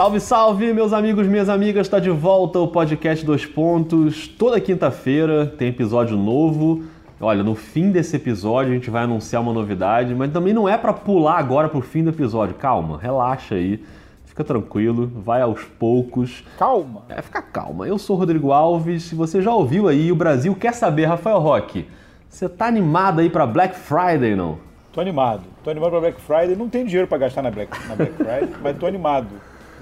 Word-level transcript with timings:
Salve, 0.00 0.18
salve, 0.18 0.72
meus 0.72 0.94
amigos, 0.94 1.26
minhas 1.26 1.50
amigas, 1.50 1.86
está 1.86 1.98
de 1.98 2.08
volta 2.08 2.58
o 2.58 2.66
podcast 2.66 3.22
Dois 3.22 3.44
Pontos. 3.44 4.26
Toda 4.26 4.58
quinta-feira 4.58 5.44
tem 5.44 5.68
episódio 5.68 6.16
novo. 6.16 6.84
Olha, 7.20 7.42
no 7.42 7.54
fim 7.54 7.90
desse 7.90 8.16
episódio 8.16 8.72
a 8.72 8.74
gente 8.74 8.88
vai 8.88 9.02
anunciar 9.02 9.42
uma 9.42 9.52
novidade, 9.52 10.14
mas 10.14 10.32
também 10.32 10.54
não 10.54 10.66
é 10.66 10.78
para 10.78 10.94
pular 10.94 11.36
agora 11.36 11.68
pro 11.68 11.82
fim 11.82 12.02
do 12.02 12.08
episódio. 12.08 12.54
Calma, 12.54 12.96
relaxa 12.96 13.56
aí. 13.56 13.84
Fica 14.24 14.42
tranquilo, 14.42 15.06
vai 15.06 15.42
aos 15.42 15.64
poucos. 15.64 16.44
Calma. 16.58 17.02
É, 17.10 17.20
fica 17.20 17.42
calma. 17.42 17.86
Eu 17.86 17.98
sou 17.98 18.16
o 18.16 18.18
Rodrigo 18.18 18.52
Alves. 18.52 19.02
Se 19.02 19.14
você 19.14 19.42
já 19.42 19.52
ouviu 19.52 19.86
aí, 19.86 20.10
o 20.10 20.16
Brasil 20.16 20.54
quer 20.54 20.72
saber, 20.72 21.04
Rafael 21.04 21.40
Roque, 21.40 21.86
você 22.26 22.48
tá 22.48 22.68
animado 22.68 23.20
aí 23.20 23.28
para 23.28 23.46
Black 23.46 23.76
Friday, 23.76 24.34
não? 24.34 24.56
Tô 24.94 25.02
animado. 25.02 25.42
Tô 25.62 25.68
animado 25.68 25.90
para 25.90 26.00
Black 26.00 26.20
Friday. 26.22 26.56
Não 26.56 26.70
tenho 26.70 26.86
dinheiro 26.86 27.06
para 27.06 27.18
gastar 27.18 27.42
na 27.42 27.50
Black, 27.50 27.70
na 27.86 27.94
Black 27.94 28.14
Friday, 28.14 28.48
mas 28.64 28.78
tô 28.78 28.86
animado. 28.86 29.28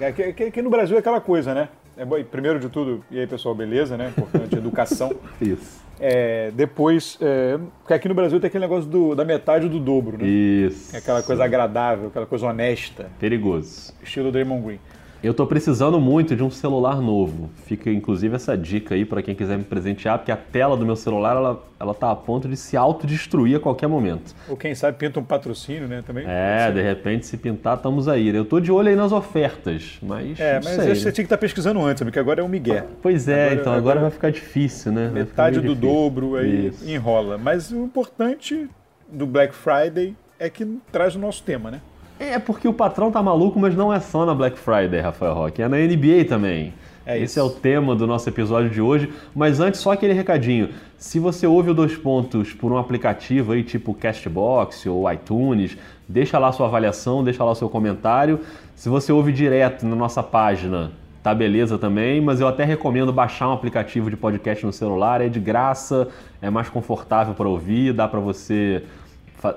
Aqui, 0.07 0.23
aqui, 0.23 0.43
aqui, 0.45 0.61
no 0.61 0.69
Brasil 0.69 0.95
é 0.95 0.99
aquela 0.99 1.19
coisa, 1.19 1.53
né? 1.53 1.69
É, 1.97 2.05
primeiro 2.23 2.57
de 2.59 2.69
tudo, 2.69 3.03
e 3.11 3.19
aí 3.19 3.27
pessoal, 3.27 3.53
beleza, 3.53 3.97
né? 3.97 4.09
Importante, 4.09 4.55
educação. 4.55 5.13
Isso. 5.41 5.83
É, 5.99 6.51
depois, 6.51 7.17
é, 7.19 7.59
porque 7.79 7.93
aqui 7.93 8.07
no 8.07 8.15
Brasil 8.15 8.39
tem 8.39 8.47
aquele 8.47 8.63
negócio 8.63 8.89
do, 8.89 9.13
da 9.13 9.25
metade 9.25 9.67
do 9.67 9.77
dobro, 9.77 10.17
né? 10.17 10.25
Isso. 10.25 10.95
É 10.95 10.99
aquela 10.99 11.21
coisa 11.21 11.43
agradável, 11.43 12.07
aquela 12.07 12.25
coisa 12.25 12.47
honesta. 12.47 13.09
Perigoso. 13.19 13.93
Estilo 14.01 14.31
Draymond 14.31 14.63
Green. 14.65 14.79
Eu 15.21 15.33
tô 15.33 15.45
precisando 15.45 15.99
muito 15.99 16.33
de 16.33 16.41
um 16.41 16.49
celular 16.49 17.01
novo. 17.01 17.49
Fica 17.65 17.89
inclusive 17.91 18.33
essa 18.37 18.57
dica 18.57 18.95
aí 18.95 19.03
para 19.03 19.21
quem 19.21 19.35
quiser 19.35 19.57
me 19.57 19.65
presentear, 19.65 20.17
porque 20.17 20.31
a 20.31 20.37
tela 20.37 20.77
do 20.77 20.85
meu 20.85 20.95
celular 20.95 21.35
ela, 21.35 21.61
ela 21.77 21.93
tá 21.93 22.09
a 22.09 22.15
ponto 22.15 22.47
de 22.47 22.55
se 22.55 22.77
autodestruir 22.77 23.57
a 23.57 23.59
qualquer 23.59 23.87
momento. 23.87 24.33
Ou 24.47 24.55
quem 24.55 24.73
sabe 24.73 24.97
pinta 24.97 25.19
um 25.19 25.23
patrocínio, 25.23 25.89
né, 25.89 26.01
também? 26.07 26.23
É, 26.25 26.71
de 26.71 26.81
repente 26.81 27.25
se 27.25 27.35
pintar, 27.35 27.75
estamos 27.75 28.07
aí. 28.07 28.29
Eu 28.33 28.45
tô 28.45 28.61
de 28.61 28.71
olho 28.71 28.87
aí 28.87 28.95
nas 28.95 29.11
ofertas, 29.11 29.99
mas 30.01 30.39
É, 30.39 30.53
mas 30.55 30.67
sei, 30.67 30.95
você 30.95 31.05
né? 31.05 31.11
tinha 31.11 31.11
que 31.11 31.21
estar 31.23 31.37
pesquisando 31.37 31.81
antes, 31.83 32.01
porque 32.01 32.17
agora 32.19 32.39
é 32.39 32.43
um 32.43 32.47
migué. 32.47 32.85
Pois 33.01 33.27
é, 33.27 33.47
Agora- 33.47 33.53
então 33.59 33.73
agora, 33.73 33.79
agora 33.79 33.99
vai 34.01 34.11
ficar 34.11 34.31
difícil, 34.31 34.93
né? 34.93 35.09
Metade 35.13 35.59
do 35.59 35.75
dobro, 35.75 36.37
aí 36.37 36.67
Isso. 36.67 36.89
enrola. 36.89 37.37
Mas 37.37 37.71
o 37.71 37.83
importante 37.83 38.69
do 39.11 39.25
Black 39.27 39.53
Friday 39.53 40.15
é 40.39 40.49
que 40.49 40.65
traz 40.93 41.13
o 41.17 41.19
nosso 41.19 41.43
tema, 41.43 41.69
né? 41.69 41.81
É 42.19 42.37
porque 42.37 42.67
o 42.67 42.73
patrão 42.73 43.09
tá 43.09 43.23
maluco, 43.23 43.57
mas 43.57 43.73
não 43.73 43.93
é 43.93 43.99
só 44.01 44.25
na 44.25 44.35
Black 44.35 44.59
Friday, 44.59 44.99
Rafael 44.99 45.33
Roque, 45.33 45.61
é 45.61 45.69
na 45.69 45.77
NBA 45.77 46.25
também. 46.27 46.73
É 47.05 47.17
Esse 47.17 47.39
é 47.39 47.41
o 47.41 47.49
tema 47.49 47.95
do 47.95 48.05
nosso 48.05 48.27
episódio 48.27 48.69
de 48.69 48.81
hoje. 48.81 49.11
Mas 49.33 49.61
antes, 49.61 49.79
só 49.79 49.93
aquele 49.93 50.11
recadinho. 50.11 50.69
Se 50.97 51.17
você 51.17 51.47
ouve 51.47 51.71
o 51.71 51.73
Dois 51.73 51.95
Pontos 51.95 52.53
por 52.53 52.73
um 52.73 52.77
aplicativo 52.77 53.53
aí, 53.53 53.63
tipo 53.63 53.93
Castbox 53.93 54.85
ou 54.85 55.09
iTunes, 55.11 55.77
deixa 56.07 56.37
lá 56.37 56.51
sua 56.51 56.67
avaliação, 56.67 57.23
deixa 57.23 57.41
lá 57.43 57.55
seu 57.55 57.69
comentário. 57.69 58.41
Se 58.75 58.89
você 58.89 59.13
ouve 59.13 59.31
direto 59.31 59.85
na 59.85 59.95
nossa 59.95 60.21
página, 60.21 60.91
tá 61.23 61.33
beleza 61.33 61.77
também, 61.77 62.21
mas 62.21 62.41
eu 62.41 62.47
até 62.47 62.63
recomendo 62.63 63.11
baixar 63.11 63.49
um 63.49 63.53
aplicativo 63.53 64.09
de 64.09 64.17
podcast 64.17 64.65
no 64.65 64.73
celular, 64.73 65.21
é 65.21 65.29
de 65.29 65.39
graça, 65.39 66.09
é 66.41 66.49
mais 66.49 66.69
confortável 66.69 67.33
para 67.33 67.47
ouvir, 67.47 67.93
dá 67.93 68.07
para 68.07 68.19
você 68.19 68.83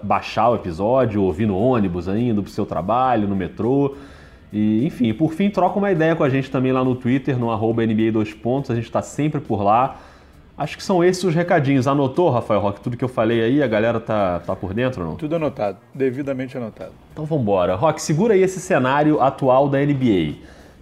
baixar 0.03 0.51
o 0.51 0.55
episódio, 0.55 1.23
ouvir 1.23 1.47
no 1.47 1.57
ônibus 1.57 2.09
ainda, 2.09 2.43
pro 2.43 2.51
seu 2.51 2.67
trabalho, 2.67 3.29
no 3.29 3.37
metrô. 3.37 3.97
E, 4.53 4.87
enfim, 4.87 5.13
por 5.15 5.33
fim, 5.33 5.49
troca 5.49 5.79
uma 5.79 5.91
ideia 5.91 6.15
com 6.15 6.23
a 6.23 6.29
gente 6.29 6.51
também 6.51 6.73
lá 6.73 6.85
no 6.85 6.95
Twitter, 6.95 7.39
no 7.39 7.51
arroba 7.51 7.85
NBA 7.85 8.13
2 8.13 8.35
pontos, 8.35 8.71
a 8.71 8.75
gente 8.75 8.85
está 8.85 9.01
sempre 9.01 9.41
por 9.41 9.63
lá. 9.63 9.97
Acho 10.57 10.77
que 10.77 10.85
são 10.85 11.03
esses 11.03 11.25
os 11.25 11.35
recadinhos. 11.35 11.87
Anotou, 11.87 12.31
Rafael 12.31 12.61
Roque, 12.61 12.81
tudo 12.81 12.97
que 12.97 13.05
eu 13.05 13.09
falei 13.09 13.43
aí? 13.43 13.63
A 13.63 13.67
galera 13.67 13.99
tá, 13.99 14.41
tá 14.41 14.55
por 14.55 14.75
dentro 14.75 15.03
ou 15.03 15.09
não? 15.09 15.17
Tudo 15.17 15.37
anotado, 15.37 15.79
devidamente 15.95 16.57
anotado. 16.57 16.93
Então 17.13 17.25
vambora. 17.25 17.75
Rock, 17.75 18.01
segura 18.01 18.35
aí 18.35 18.43
esse 18.43 18.61
cenário 18.61 19.21
atual 19.21 19.69
da 19.69 19.79
NBA. 19.79 20.35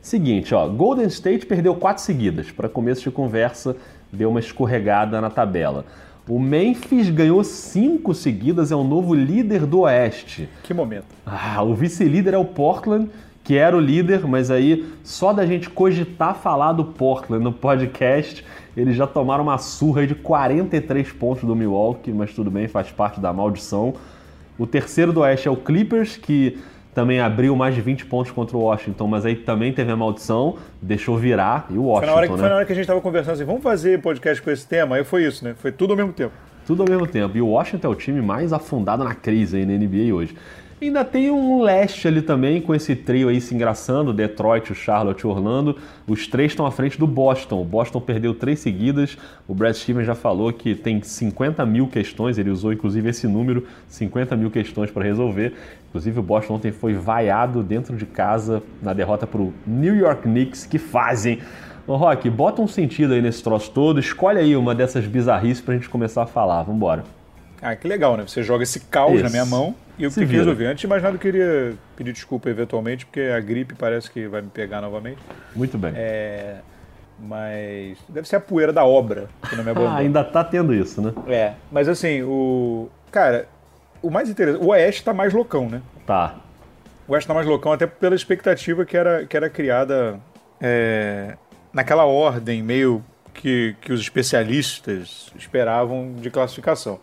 Seguinte, 0.02 0.54
ó, 0.54 0.66
Golden 0.66 1.06
State 1.06 1.46
perdeu 1.46 1.74
quatro 1.76 2.02
seguidas. 2.02 2.50
Para 2.50 2.68
começo 2.68 3.02
de 3.02 3.10
conversa, 3.10 3.76
deu 4.12 4.30
uma 4.30 4.40
escorregada 4.40 5.20
na 5.20 5.30
tabela. 5.30 5.84
O 6.28 6.38
Memphis 6.38 7.10
ganhou 7.10 7.42
cinco 7.42 8.14
seguidas, 8.14 8.70
é 8.70 8.76
o 8.76 8.84
novo 8.84 9.14
líder 9.14 9.66
do 9.66 9.80
Oeste. 9.80 10.48
Que 10.62 10.72
momento. 10.72 11.06
Ah, 11.26 11.62
o 11.62 11.74
vice-líder 11.74 12.34
é 12.34 12.38
o 12.38 12.44
Portland, 12.44 13.08
que 13.42 13.56
era 13.56 13.76
o 13.76 13.80
líder, 13.80 14.26
mas 14.26 14.50
aí 14.50 14.86
só 15.02 15.32
da 15.32 15.44
gente 15.44 15.68
cogitar 15.68 16.36
falar 16.36 16.72
do 16.72 16.84
Portland 16.84 17.42
no 17.42 17.52
podcast, 17.52 18.44
eles 18.76 18.94
já 18.94 19.06
tomaram 19.06 19.42
uma 19.42 19.58
surra 19.58 20.06
de 20.06 20.14
43 20.14 21.10
pontos 21.12 21.44
do 21.44 21.56
Milwaukee, 21.56 22.12
mas 22.12 22.32
tudo 22.32 22.50
bem, 22.50 22.68
faz 22.68 22.90
parte 22.90 23.18
da 23.18 23.32
maldição. 23.32 23.94
O 24.58 24.66
terceiro 24.66 25.12
do 25.12 25.20
Oeste 25.20 25.48
é 25.48 25.50
o 25.50 25.56
Clippers, 25.56 26.16
que 26.16 26.58
também 27.00 27.18
abriu 27.18 27.56
mais 27.56 27.74
de 27.74 27.80
20 27.80 28.04
pontos 28.04 28.30
contra 28.30 28.54
o 28.54 28.60
Washington, 28.60 29.06
mas 29.06 29.24
aí 29.24 29.34
também 29.34 29.72
teve 29.72 29.90
a 29.90 29.96
maldição, 29.96 30.56
deixou 30.82 31.16
virar, 31.16 31.66
e 31.70 31.78
o 31.78 31.84
Foi 31.84 31.92
Washington, 31.92 32.06
na, 32.06 32.14
hora 32.14 32.26
que, 32.26 32.32
né? 32.32 32.38
foi 32.38 32.48
na 32.50 32.54
hora 32.56 32.64
que 32.66 32.72
a 32.72 32.74
gente 32.74 32.82
estava 32.82 33.00
conversando 33.00 33.32
assim, 33.32 33.44
vamos 33.44 33.62
fazer 33.62 34.02
podcast 34.02 34.42
com 34.42 34.50
esse 34.50 34.66
tema? 34.66 34.96
Aí 34.96 35.04
foi 35.04 35.24
isso, 35.24 35.42
né? 35.42 35.54
Foi 35.56 35.72
tudo 35.72 35.92
ao 35.92 35.96
mesmo 35.96 36.12
tempo. 36.12 36.34
Tudo 36.66 36.82
ao 36.82 36.88
mesmo 36.90 37.06
tempo. 37.06 37.34
E 37.38 37.40
o 37.40 37.48
Washington 37.48 37.88
é 37.88 37.90
o 37.90 37.94
time 37.94 38.20
mais 38.20 38.52
afundado 38.52 39.02
na 39.02 39.14
crise 39.14 39.56
aí 39.56 39.64
na 39.64 39.72
NBA 39.72 40.14
hoje. 40.14 40.36
Ainda 40.82 41.04
tem 41.04 41.30
um 41.30 41.60
leste 41.60 42.08
ali 42.08 42.22
também, 42.22 42.58
com 42.58 42.74
esse 42.74 42.96
trio 42.96 43.28
aí 43.28 43.38
se 43.38 43.54
engraçando, 43.54 44.14
Detroit, 44.14 44.72
o 44.72 44.74
Charlotte 44.74 45.26
o 45.26 45.30
Orlando. 45.30 45.76
Os 46.08 46.26
três 46.26 46.52
estão 46.52 46.64
à 46.64 46.70
frente 46.70 46.98
do 46.98 47.06
Boston. 47.06 47.60
O 47.60 47.64
Boston 47.66 48.00
perdeu 48.00 48.32
três 48.32 48.60
seguidas. 48.60 49.18
O 49.46 49.54
Brad 49.54 49.74
Stevens 49.74 50.06
já 50.06 50.14
falou 50.14 50.50
que 50.54 50.74
tem 50.74 51.02
50 51.02 51.66
mil 51.66 51.86
questões, 51.86 52.38
ele 52.38 52.48
usou 52.48 52.72
inclusive 52.72 53.10
esse 53.10 53.28
número, 53.28 53.66
50 53.88 54.34
mil 54.36 54.50
questões 54.50 54.90
para 54.90 55.04
resolver. 55.04 55.52
Inclusive 55.90 56.18
o 56.18 56.22
Boston 56.22 56.54
ontem 56.54 56.72
foi 56.72 56.94
vaiado 56.94 57.62
dentro 57.62 57.94
de 57.94 58.06
casa 58.06 58.62
na 58.80 58.94
derrota 58.94 59.26
para 59.26 59.42
o 59.42 59.52
New 59.66 59.94
York 59.94 60.22
Knicks, 60.22 60.64
que 60.64 60.78
fazem. 60.78 61.40
Ô 61.86 61.96
Rock, 61.96 62.30
bota 62.30 62.62
um 62.62 62.68
sentido 62.68 63.12
aí 63.12 63.20
nesse 63.20 63.42
troço 63.42 63.70
todo, 63.70 64.00
escolhe 64.00 64.38
aí 64.38 64.56
uma 64.56 64.74
dessas 64.74 65.04
bizarrices 65.04 65.60
pra 65.60 65.74
gente 65.74 65.90
começar 65.90 66.22
a 66.22 66.26
falar. 66.26 66.62
Vambora. 66.62 67.19
Ah, 67.62 67.76
que 67.76 67.86
legal, 67.86 68.16
né? 68.16 68.24
Você 68.26 68.42
joga 68.42 68.62
esse 68.62 68.80
caos 68.80 69.14
Isso. 69.14 69.24
na 69.24 69.30
minha 69.30 69.44
mão 69.44 69.74
e 69.98 70.04
eu 70.04 70.10
Se 70.10 70.16
tenho 70.16 70.28
que 70.28 70.36
resolver. 70.36 70.66
Antes 70.66 70.80
de 70.80 70.86
mais 70.86 71.02
nada, 71.02 71.16
eu 71.16 71.20
queria 71.20 71.74
pedir 71.94 72.12
desculpa 72.12 72.48
eventualmente, 72.48 73.04
porque 73.04 73.20
a 73.20 73.40
gripe 73.40 73.74
parece 73.74 74.10
que 74.10 74.26
vai 74.26 74.40
me 74.40 74.48
pegar 74.48 74.80
novamente. 74.80 75.18
Muito 75.54 75.76
bem. 75.76 75.92
É, 75.94 76.56
mas 77.18 77.98
deve 78.08 78.26
ser 78.26 78.36
a 78.36 78.40
poeira 78.40 78.72
da 78.72 78.84
obra 78.84 79.28
que 79.48 79.56
não 79.56 79.62
me 79.62 79.70
ah, 79.70 79.96
ainda 79.96 80.24
tá 80.24 80.42
tendo 80.42 80.72
isso, 80.72 81.02
né? 81.02 81.12
É, 81.28 81.52
mas 81.70 81.88
assim, 81.88 82.22
o. 82.22 82.88
Cara, 83.10 83.46
o 84.00 84.10
mais 84.10 84.30
interessante. 84.30 84.64
O 84.64 84.68
Oeste 84.68 85.04
tá 85.04 85.12
mais 85.12 85.32
loucão, 85.32 85.68
né? 85.68 85.82
Tá. 86.06 86.36
O 87.06 87.12
Oeste 87.12 87.28
tá 87.28 87.34
mais 87.34 87.46
loucão, 87.46 87.72
até 87.72 87.86
pela 87.86 88.14
expectativa 88.14 88.84
que 88.84 88.96
era, 88.96 89.26
que 89.26 89.36
era 89.36 89.50
criada 89.50 90.18
é, 90.60 91.36
naquela 91.72 92.04
ordem 92.04 92.62
meio 92.62 93.04
que, 93.34 93.76
que 93.80 93.92
os 93.92 94.00
especialistas 94.00 95.30
esperavam 95.36 96.14
de 96.20 96.30
classificação. 96.30 97.00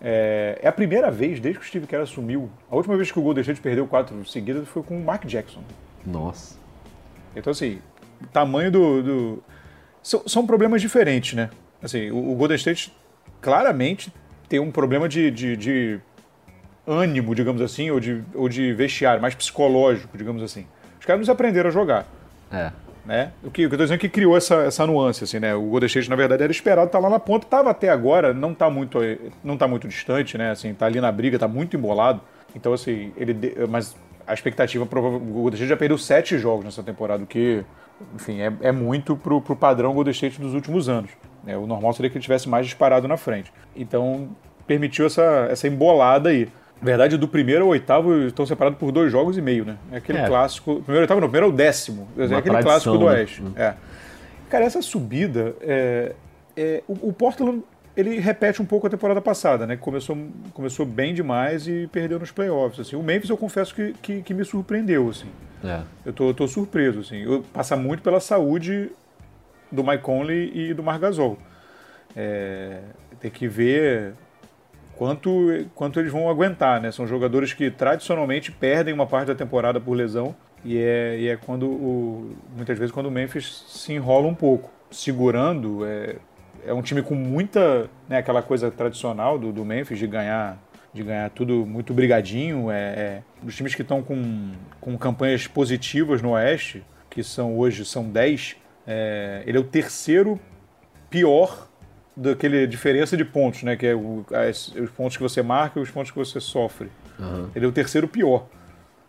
É, 0.00 0.58
é 0.62 0.68
a 0.68 0.72
primeira 0.72 1.10
vez 1.10 1.40
desde 1.40 1.58
que 1.60 1.64
o 1.64 1.68
Steve 1.68 1.86
Kerr 1.86 2.02
assumiu. 2.02 2.50
A 2.70 2.76
última 2.76 2.96
vez 2.96 3.10
que 3.10 3.18
o 3.18 3.22
Golden 3.22 3.40
State 3.42 3.60
perdeu 3.60 3.86
quatro 3.86 4.24
seguidas 4.26 4.68
foi 4.68 4.82
com 4.82 4.96
o 4.98 5.02
Mark 5.04 5.24
Jackson. 5.24 5.62
Nossa. 6.04 6.56
Então, 7.34 7.50
assim, 7.50 7.80
o 8.22 8.26
tamanho 8.28 8.70
do. 8.70 9.02
do- 9.02 9.42
São, 10.02 10.22
são 10.26 10.46
problemas 10.46 10.80
diferentes, 10.82 11.34
né? 11.34 11.50
Assim, 11.82 12.10
o, 12.10 12.32
o 12.32 12.34
Golden 12.34 12.56
State 12.56 12.92
claramente 13.40 14.12
tem 14.48 14.58
um 14.60 14.70
problema 14.70 15.08
de, 15.08 15.30
de, 15.30 15.56
de 15.56 16.00
ânimo, 16.86 17.34
digamos 17.34 17.60
assim, 17.62 17.90
ou 17.90 17.98
de, 17.98 18.22
ou 18.34 18.48
de 18.48 18.72
vestiário, 18.72 19.20
mais 19.20 19.34
psicológico, 19.34 20.16
digamos 20.16 20.42
assim. 20.42 20.66
Os 21.00 21.04
caras 21.06 21.26
não 21.26 21.34
aprenderam 21.34 21.68
a 21.68 21.72
jogar. 21.72 22.06
É. 22.52 22.70
Né? 23.06 23.30
O, 23.44 23.50
que, 23.52 23.64
o 23.64 23.68
que 23.68 23.74
eu 23.74 23.78
tô 23.78 23.84
dizendo 23.84 23.98
é 23.98 24.00
que 24.00 24.08
criou 24.08 24.36
essa, 24.36 24.56
essa 24.56 24.84
nuance, 24.84 25.22
assim, 25.22 25.38
né? 25.38 25.54
O 25.54 25.62
Golden 25.62 25.86
State, 25.86 26.10
na 26.10 26.16
verdade, 26.16 26.42
era 26.42 26.50
esperado 26.50 26.86
estar 26.86 26.98
lá 26.98 27.08
na 27.08 27.20
ponta, 27.20 27.46
estava 27.46 27.70
até 27.70 27.88
agora, 27.88 28.34
não 28.34 28.50
está 28.50 28.68
muito, 28.68 28.98
não 29.44 29.56
tá 29.56 29.68
muito 29.68 29.86
distante, 29.86 30.36
né? 30.36 30.50
Assim, 30.50 30.74
tá 30.74 30.86
ali 30.86 31.00
na 31.00 31.12
briga, 31.12 31.38
tá 31.38 31.46
muito 31.46 31.76
embolado. 31.76 32.20
Então, 32.54 32.72
assim, 32.72 33.12
ele. 33.16 33.54
Mas 33.70 33.94
a 34.26 34.34
expectativa 34.34 34.82
o 34.82 34.86
Golden 34.86 35.54
State 35.54 35.68
já 35.68 35.76
perdeu 35.76 35.96
sete 35.96 36.36
jogos 36.36 36.64
nessa 36.64 36.82
temporada, 36.82 37.22
o 37.22 37.26
que, 37.26 37.64
enfim, 38.14 38.40
é, 38.40 38.52
é 38.60 38.72
muito 38.72 39.16
pro, 39.16 39.40
pro 39.40 39.54
padrão 39.54 39.94
Golden 39.94 40.10
State 40.10 40.40
dos 40.40 40.52
últimos 40.52 40.88
anos. 40.88 41.10
né? 41.44 41.56
O 41.56 41.64
normal 41.64 41.92
seria 41.92 42.10
que 42.10 42.16
ele 42.16 42.22
tivesse 42.22 42.48
mais 42.48 42.66
disparado 42.66 43.06
na 43.06 43.16
frente. 43.16 43.52
Então, 43.76 44.30
permitiu 44.66 45.06
essa, 45.06 45.46
essa 45.48 45.68
embolada 45.68 46.30
aí. 46.30 46.48
Verdade, 46.80 47.16
do 47.16 47.26
primeiro 47.26 47.64
ao 47.64 47.70
oitavo 47.70 48.26
estão 48.26 48.44
separados 48.44 48.78
por 48.78 48.92
dois 48.92 49.10
jogos 49.10 49.38
e 49.38 49.42
meio, 49.42 49.64
né? 49.64 49.76
É 49.90 49.96
aquele 49.96 50.18
É. 50.18 50.26
clássico. 50.26 50.74
Primeiro 50.82 50.98
ao 50.98 51.02
oitavo, 51.02 51.20
não, 51.20 51.28
primeiro 51.28 51.46
ao 51.46 51.52
décimo. 51.52 52.06
É 52.16 52.24
aquele 52.24 52.40
tradição, 52.40 52.62
clássico 52.62 52.98
do 52.98 53.06
né? 53.06 53.12
Oeste. 53.12 53.42
É. 53.56 53.74
Cara, 54.50 54.64
essa 54.64 54.82
subida, 54.82 55.56
é, 55.60 56.14
é, 56.56 56.82
o, 56.86 57.08
o 57.08 57.12
Portland 57.12 57.62
ele 57.96 58.18
repete 58.18 58.60
um 58.60 58.66
pouco 58.66 58.86
a 58.86 58.90
temporada 58.90 59.22
passada, 59.22 59.66
né? 59.66 59.76
Começou, 59.76 60.16
começou 60.52 60.84
bem 60.84 61.14
demais 61.14 61.66
e 61.66 61.88
perdeu 61.90 62.18
nos 62.18 62.30
playoffs. 62.30 62.78
Assim. 62.80 62.94
O 62.94 63.02
Memphis 63.02 63.30
eu 63.30 63.38
confesso 63.38 63.74
que, 63.74 63.94
que, 64.02 64.22
que 64.22 64.34
me 64.34 64.44
surpreendeu, 64.44 65.08
assim. 65.08 65.28
É. 65.64 65.80
Eu 66.04 66.12
tô, 66.12 66.34
tô 66.34 66.46
surpreso, 66.46 67.00
assim. 67.00 67.22
Eu, 67.22 67.42
passa 67.54 67.74
muito 67.74 68.02
pela 68.02 68.20
saúde 68.20 68.90
do 69.72 69.82
Mike 69.82 70.02
Conley 70.02 70.52
e 70.54 70.74
do 70.74 70.82
Marc 70.82 71.00
Gasol. 71.00 71.38
É, 72.14 72.80
tem 73.18 73.30
que 73.30 73.48
ver 73.48 74.12
quanto, 74.96 75.30
quanto 75.74 76.00
eles 76.00 76.10
vão 76.10 76.28
aguentar, 76.28 76.80
né? 76.80 76.90
São 76.90 77.06
jogadores 77.06 77.52
que 77.52 77.70
tradicionalmente 77.70 78.50
perdem 78.50 78.92
uma 78.92 79.06
parte 79.06 79.28
da 79.28 79.34
temporada 79.34 79.78
por 79.80 79.94
lesão 79.94 80.34
E 80.64 80.78
é, 80.78 81.18
e 81.18 81.28
é 81.28 81.36
quando 81.36 81.66
o, 81.66 82.36
muitas 82.56 82.78
vezes 82.78 82.92
quando 82.92 83.06
o 83.06 83.10
Memphis 83.10 83.64
se 83.68 83.92
enrola 83.92 84.26
um 84.26 84.34
pouco, 84.34 84.70
segurando. 84.90 85.86
É, 85.86 86.16
é 86.66 86.74
um 86.74 86.82
time 86.82 87.02
com 87.02 87.14
muita, 87.14 87.88
né, 88.08 88.18
aquela 88.18 88.42
coisa 88.42 88.70
tradicional 88.70 89.38
do, 89.38 89.52
do 89.52 89.64
Memphis 89.64 89.98
de 89.98 90.06
ganhar 90.06 90.58
de 90.92 91.02
ganhar 91.02 91.28
tudo 91.28 91.66
muito 91.66 91.92
brigadinho. 91.92 92.70
É, 92.70 92.78
é 92.78 93.22
os 93.44 93.54
times 93.54 93.74
que 93.74 93.82
estão 93.82 94.02
com, 94.02 94.52
com 94.80 94.96
campanhas 94.96 95.46
positivas 95.46 96.22
no 96.22 96.30
Oeste, 96.30 96.82
que 97.10 97.22
são 97.22 97.56
hoje 97.58 97.84
são 97.84 98.08
10, 98.08 98.56
é, 98.86 99.42
ele 99.46 99.58
é 99.58 99.60
o 99.60 99.64
terceiro 99.64 100.40
pior 101.10 101.68
daquele 102.16 102.66
diferença 102.66 103.16
de 103.16 103.24
pontos, 103.24 103.62
né? 103.62 103.76
Que 103.76 103.88
é 103.88 103.94
o, 103.94 104.24
as, 104.32 104.68
os 104.68 104.90
pontos 104.90 105.16
que 105.16 105.22
você 105.22 105.42
marca 105.42 105.78
e 105.78 105.82
os 105.82 105.90
pontos 105.90 106.10
que 106.10 106.18
você 106.18 106.40
sofre. 106.40 106.88
Uhum. 107.18 107.50
Ele 107.54 107.66
é 107.66 107.68
o 107.68 107.72
terceiro 107.72 108.08
pior. 108.08 108.46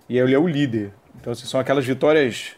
E 0.09 0.17
ele 0.17 0.35
é 0.35 0.39
o 0.39 0.47
líder. 0.47 0.91
Então, 1.19 1.31
assim, 1.31 1.45
são 1.45 1.59
aquelas 1.59 1.85
vitórias 1.85 2.55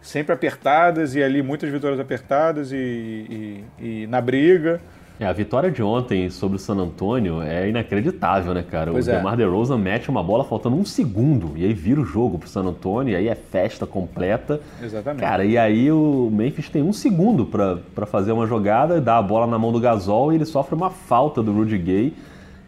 sempre 0.00 0.32
apertadas 0.32 1.14
e 1.14 1.22
ali 1.22 1.42
muitas 1.42 1.70
vitórias 1.70 2.00
apertadas 2.00 2.72
e, 2.72 2.76
e, 2.76 3.64
e 3.78 4.06
na 4.06 4.20
briga. 4.20 4.80
É, 5.20 5.26
a 5.26 5.34
vitória 5.34 5.70
de 5.70 5.82
ontem 5.82 6.30
sobre 6.30 6.56
o 6.56 6.58
San 6.58 6.76
Antônio 6.76 7.42
é 7.42 7.68
inacreditável, 7.68 8.54
né, 8.54 8.62
cara? 8.62 8.90
Pois 8.90 9.06
o 9.06 9.10
é. 9.10 9.16
DeMar 9.18 9.36
DeRozan 9.36 9.76
mete 9.76 10.08
uma 10.08 10.22
bola 10.22 10.44
faltando 10.44 10.76
um 10.76 10.84
segundo 10.86 11.52
e 11.56 11.64
aí 11.66 11.74
vira 11.74 12.00
o 12.00 12.06
jogo 12.06 12.38
pro 12.38 12.48
San 12.48 12.62
Antônio 12.62 13.12
e 13.12 13.16
aí 13.16 13.28
é 13.28 13.34
festa 13.34 13.86
completa. 13.86 14.62
Exatamente. 14.82 15.20
Cara, 15.20 15.44
e 15.44 15.58
aí 15.58 15.92
o 15.92 16.30
Memphis 16.32 16.70
tem 16.70 16.82
um 16.82 16.94
segundo 16.94 17.44
para 17.44 18.06
fazer 18.06 18.32
uma 18.32 18.46
jogada, 18.46 18.98
dá 18.98 19.18
a 19.18 19.22
bola 19.22 19.46
na 19.46 19.58
mão 19.58 19.70
do 19.70 19.78
Gasol 19.78 20.32
e 20.32 20.36
ele 20.36 20.46
sofre 20.46 20.74
uma 20.74 20.88
falta 20.88 21.42
do 21.42 21.52
Rudy 21.52 21.76
Gay 21.76 22.14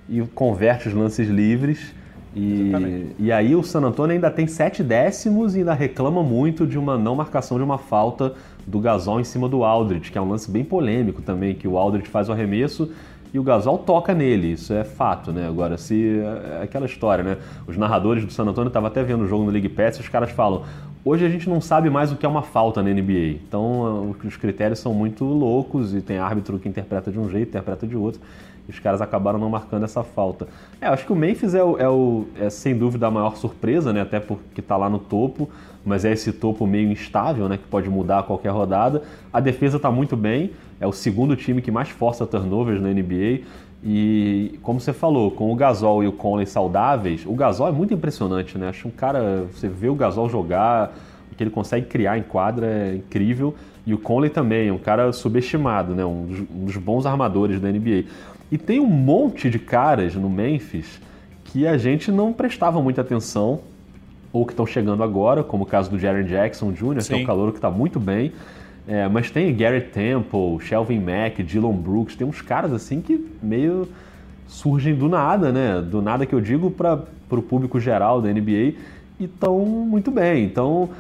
e 0.07 0.21
converte 0.35 0.89
os 0.89 0.95
lances 0.95 1.31
livres. 1.31 1.95
E, 2.37 3.15
e 3.19 3.33
aí 3.33 3.57
o 3.57 3.63
San 3.63 3.81
Antônio 3.81 4.15
ainda 4.15 4.31
tem 4.31 4.47
sete 4.47 4.83
décimos 4.83 5.55
e 5.55 5.61
ainda 5.61 5.73
reclama 5.73 6.23
muito 6.23 6.67
de 6.67 6.79
uma 6.79 6.99
não 6.99 7.15
marcação 7.15 7.57
de 7.57 7.65
uma 7.65 7.79
falta 7.79 8.35
do 8.67 8.79
Gasol 8.81 9.21
em 9.21 9.25
cima 9.25 9.49
do 9.49 9.65
Aldridge, 9.65 10.11
que 10.11 10.19
é 10.19 10.21
um 10.21 10.29
lance 10.29 10.51
bem 10.51 10.65
polêmico 10.65 11.23
também, 11.23 11.55
que 11.55 11.67
o 11.67 11.77
Aldridge 11.77 12.09
faz 12.09 12.29
o 12.29 12.33
arremesso 12.33 12.91
e 13.33 13.39
o 13.39 13.43
Gasol 13.43 13.79
toca 13.79 14.13
nele, 14.13 14.53
isso 14.53 14.75
é 14.75 14.85
fato, 14.85 15.33
né? 15.33 15.49
Agora, 15.49 15.79
se 15.79 16.21
é 16.21 16.63
aquela 16.65 16.85
história, 16.85 17.25
né? 17.25 17.39
Os 17.67 17.79
narradores 17.79 18.25
do 18.27 18.33
San 18.33 18.45
Antonio 18.45 18.69
estavam 18.69 18.89
até 18.89 19.03
vendo 19.03 19.25
o 19.25 19.27
jogo 19.27 19.45
no 19.45 19.51
League 19.51 19.71
Pass 19.71 19.97
e 19.97 20.01
os 20.01 20.09
caras 20.09 20.31
falam: 20.31 20.65
hoje 21.03 21.25
a 21.25 21.31
gente 21.31 21.49
não 21.49 21.59
sabe 21.59 21.89
mais 21.89 22.13
o 22.13 22.17
que 22.17 22.27
é 22.27 22.29
uma 22.29 22.43
falta 22.43 22.83
na 22.83 22.91
NBA. 22.91 23.39
Então, 23.49 24.15
os 24.23 24.37
critérios 24.37 24.81
são 24.81 24.93
muito 24.93 25.25
loucos 25.25 25.95
e 25.95 26.03
tem 26.03 26.19
árbitro 26.19 26.59
que 26.59 26.69
interpreta 26.69 27.11
de 27.11 27.19
um 27.19 27.31
jeito, 27.31 27.49
interpreta 27.49 27.87
de 27.87 27.97
outro. 27.97 28.21
E 28.69 28.71
os 28.71 28.79
caras 28.79 29.01
acabaram 29.01 29.39
não 29.39 29.49
marcando 29.49 29.85
essa 29.85 30.05
falta. 30.05 30.47
É, 30.79 30.87
acho 30.87 31.07
que 31.07 31.13
o 31.13 31.17
Memphis 31.17 31.55
é, 31.55 31.65
o, 31.65 31.79
é, 31.79 31.89
o, 31.89 32.27
é 32.39 32.51
sem 32.51 32.77
dúvida 32.77 33.07
a 33.07 33.11
maior 33.11 33.37
surpresa, 33.37 33.95
né? 33.95 34.03
Até 34.03 34.21
porque 34.21 34.61
está 34.61 34.77
lá 34.77 34.91
no 34.91 34.99
topo 34.99 35.49
mas 35.85 36.05
é 36.05 36.13
esse 36.13 36.33
topo 36.33 36.67
meio 36.67 36.91
instável, 36.91 37.49
né, 37.49 37.57
que 37.57 37.67
pode 37.67 37.89
mudar 37.89 38.21
a 38.21 38.23
qualquer 38.23 38.51
rodada. 38.51 39.03
A 39.33 39.41
defesa 39.41 39.77
está 39.77 39.91
muito 39.91 40.17
bem, 40.17 40.53
é 40.81 40.87
o 40.87 40.93
segundo 40.93 41.35
time 41.37 41.61
que 41.61 41.71
mais 41.71 41.89
força 41.89 42.27
turnovers 42.27 42.81
na 42.81 42.89
NBA. 42.89 43.41
E 43.85 44.59
como 44.63 44.79
você 44.81 44.93
falou, 44.93 45.31
com 45.31 45.53
o 45.53 45.57
Gasol 45.57 46.05
e 46.05 46.07
o 46.07 46.13
Conley 46.13 46.47
saudáveis, 46.47 47.25
o 47.27 47.35
Gasol 47.35 47.69
é 47.69 47.73
muito 47.73 47.93
impressionante, 47.93 48.57
né? 48.57 48.69
Acho 48.69 48.87
um 48.87 48.93
cara, 48.93 49.47
você 49.53 49.69
vê 49.69 49.89
o 49.89 49.95
Gasol 49.95 50.29
jogar, 50.29 50.97
o 51.33 51.35
que 51.35 51.43
ele 51.43 51.51
consegue 51.51 51.87
criar 51.87 52.17
em 52.17 52.23
quadra 52.23 52.67
é 52.67 52.95
incrível. 52.97 53.55
E 53.85 53.93
o 53.93 53.99
Conley 53.99 54.31
também, 54.31 54.69
é 54.69 54.73
um 54.73 54.79
cara 54.79 55.13
subestimado, 55.13 55.95
né? 55.95 56.05
Um 56.05 56.27
dos, 56.27 56.41
um 56.41 56.65
dos 56.67 56.77
bons 56.77 57.07
armadores 57.07 57.61
da 57.61 57.69
NBA. 57.69 58.05
E 58.53 58.59
tem 58.59 58.79
um 58.79 58.87
monte 58.87 59.51
de 59.51 59.59
caras 59.59 60.15
no 60.15 60.31
Memphis 60.31 61.01
que 61.45 61.67
a 61.67 61.77
gente 61.77 62.13
não 62.13 62.33
prestava 62.33 62.81
muita 62.81 63.01
atenção 63.01 63.61
ou 64.33 64.47
que 64.47 64.53
estão 64.53 64.67
chegando 64.67 65.03
agora, 65.03 65.43
como 65.43 65.65
o 65.65 65.67
caso 65.67 65.91
do 65.91 65.99
Jaren 65.99 66.25
Jackson 66.25 66.73
Jr., 66.73 67.05
que 67.07 67.13
é 67.13 67.17
um 67.17 67.25
calor 67.25 67.51
que 67.51 67.59
está 67.59 67.71
muito 67.71 68.01
bem. 68.01 68.33
É, 68.89 69.07
mas 69.09 69.31
tem 69.31 69.55
Garrett 69.55 69.91
Temple, 69.91 70.59
Shelvin 70.61 70.99
Mack, 70.99 71.43
Dylan 71.43 71.75
Brooks, 71.75 72.17
tem 72.17 72.27
uns 72.27 72.41
caras 72.41 72.73
assim 72.73 73.01
que 73.01 73.25
meio 73.41 73.87
surgem 74.49 74.95
do 74.95 75.09
nada, 75.09 75.53
né? 75.53 75.81
Do 75.81 76.03
nada 76.03 76.27
que 76.27 76.35
eu 76.35 76.41
digo 76.41 76.71
para 76.71 77.05
o 77.31 77.43
público 77.43 77.79
geral 77.79 78.21
da 78.21 78.33
NBA 78.33 78.75
e 79.21 79.25
estão 79.25 79.59
muito 79.61 80.11
bem. 80.11 80.45
Então 80.45 80.91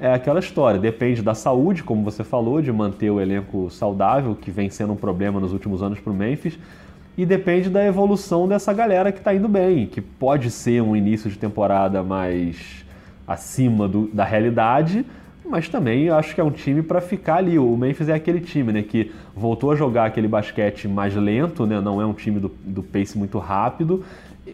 é 0.00 0.12
aquela 0.12 0.40
história, 0.40 0.78
depende 0.78 1.22
da 1.22 1.34
saúde, 1.34 1.82
como 1.82 2.02
você 2.04 2.22
falou, 2.22 2.62
de 2.62 2.72
manter 2.72 3.10
o 3.10 3.20
elenco 3.20 3.70
saudável, 3.70 4.34
que 4.34 4.50
vem 4.50 4.70
sendo 4.70 4.92
um 4.92 4.96
problema 4.96 5.40
nos 5.40 5.52
últimos 5.52 5.82
anos 5.82 5.98
para 5.98 6.12
o 6.12 6.14
Memphis 6.14 6.58
e 7.16 7.26
depende 7.26 7.68
da 7.68 7.84
evolução 7.84 8.48
dessa 8.48 8.72
galera 8.72 9.12
que 9.12 9.18
está 9.18 9.34
indo 9.34 9.48
bem, 9.48 9.86
que 9.86 10.00
pode 10.00 10.50
ser 10.50 10.82
um 10.82 10.96
início 10.96 11.30
de 11.30 11.38
temporada 11.38 12.02
mais 12.02 12.81
acima 13.26 13.88
do, 13.88 14.08
da 14.08 14.24
realidade, 14.24 15.04
mas 15.44 15.68
também 15.68 16.08
acho 16.08 16.34
que 16.34 16.40
é 16.40 16.44
um 16.44 16.50
time 16.50 16.82
para 16.82 17.00
ficar 17.00 17.36
ali. 17.36 17.58
O 17.58 17.76
Memphis 17.76 18.08
é 18.08 18.14
aquele 18.14 18.40
time 18.40 18.72
né, 18.72 18.82
que 18.82 19.12
voltou 19.34 19.72
a 19.72 19.76
jogar 19.76 20.06
aquele 20.06 20.28
basquete 20.28 20.88
mais 20.88 21.14
lento, 21.14 21.66
né, 21.66 21.80
não 21.80 22.00
é 22.00 22.06
um 22.06 22.12
time 22.12 22.40
do, 22.40 22.50
do 22.64 22.82
pace 22.82 23.18
muito 23.18 23.38
rápido. 23.38 24.04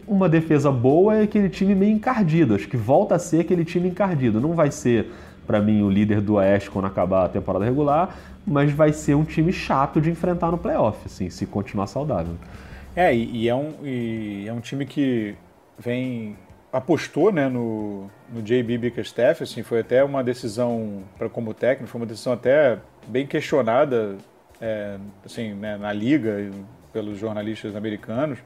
Uma 0.07 0.27
defesa 0.27 0.71
boa 0.71 1.15
é 1.15 1.23
aquele 1.23 1.49
time 1.49 1.73
meio 1.75 1.93
encardido, 1.93 2.55
acho 2.55 2.67
que 2.67 2.77
volta 2.77 3.15
a 3.15 3.19
ser 3.19 3.41
aquele 3.41 3.63
time 3.63 3.89
encardido. 3.89 4.41
Não 4.41 4.53
vai 4.53 4.71
ser, 4.71 5.11
para 5.47 5.61
mim, 5.61 5.81
o 5.81 5.89
líder 5.89 6.21
do 6.21 6.35
Oeste 6.35 6.69
quando 6.69 6.85
acabar 6.85 7.25
a 7.25 7.29
temporada 7.29 7.65
regular, 7.65 8.15
mas 8.45 8.71
vai 8.71 8.91
ser 8.91 9.15
um 9.15 9.23
time 9.23 9.51
chato 9.51 10.01
de 10.01 10.09
enfrentar 10.09 10.51
no 10.51 10.57
playoff, 10.57 10.99
assim, 11.05 11.29
se 11.29 11.45
continuar 11.45 11.87
saudável. 11.87 12.33
É, 12.95 13.15
e, 13.15 13.43
e 13.43 13.49
é, 13.49 13.55
um, 13.55 13.73
e 13.83 14.45
é 14.47 14.53
um 14.53 14.59
time 14.59 14.85
que 14.85 15.35
vem 15.77 16.35
apostou 16.71 17.31
né, 17.31 17.47
no, 17.47 18.09
no 18.31 18.41
JB 18.41 18.77
Bickerstaff, 18.77 19.43
assim, 19.43 19.63
foi 19.63 19.79
até 19.79 20.03
uma 20.03 20.23
decisão 20.23 21.03
para 21.17 21.29
como 21.29 21.53
técnico, 21.53 21.89
foi 21.91 22.01
uma 22.01 22.07
decisão 22.07 22.33
até 22.33 22.77
bem 23.07 23.25
questionada 23.25 24.17
é, 24.61 24.97
assim, 25.25 25.53
né, 25.53 25.77
na 25.77 25.91
liga 25.91 26.51
pelos 26.93 27.17
jornalistas 27.17 27.75
americanos, 27.75 28.39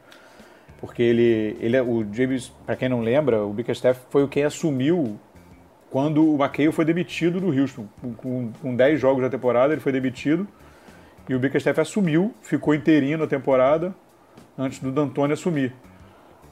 porque 0.79 1.01
ele, 1.01 1.57
ele 1.59 1.75
é, 1.75 1.81
o 1.81 2.03
JB, 2.03 2.51
para 2.65 2.75
quem 2.75 2.89
não 2.89 3.01
lembra, 3.01 3.43
o 3.43 3.53
Bickerstaff 3.53 4.01
foi 4.09 4.23
o 4.23 4.27
quem 4.27 4.43
assumiu 4.43 5.19
quando 5.89 6.33
o 6.33 6.35
McHale 6.35 6.71
foi 6.71 6.85
demitido 6.85 7.39
do 7.39 7.47
Houston. 7.47 7.87
Com, 8.17 8.51
com 8.61 8.75
10 8.75 8.99
jogos 8.99 9.21
da 9.21 9.29
temporada, 9.29 9.73
ele 9.73 9.81
foi 9.81 9.91
demitido 9.91 10.47
e 11.29 11.35
o 11.35 11.39
Bickerstaff 11.39 11.79
assumiu, 11.79 12.33
ficou 12.41 12.73
interino 12.73 13.23
a 13.23 13.27
temporada 13.27 13.93
antes 14.57 14.79
do 14.79 14.91
D'Antoni 14.91 15.33
assumir. 15.33 15.73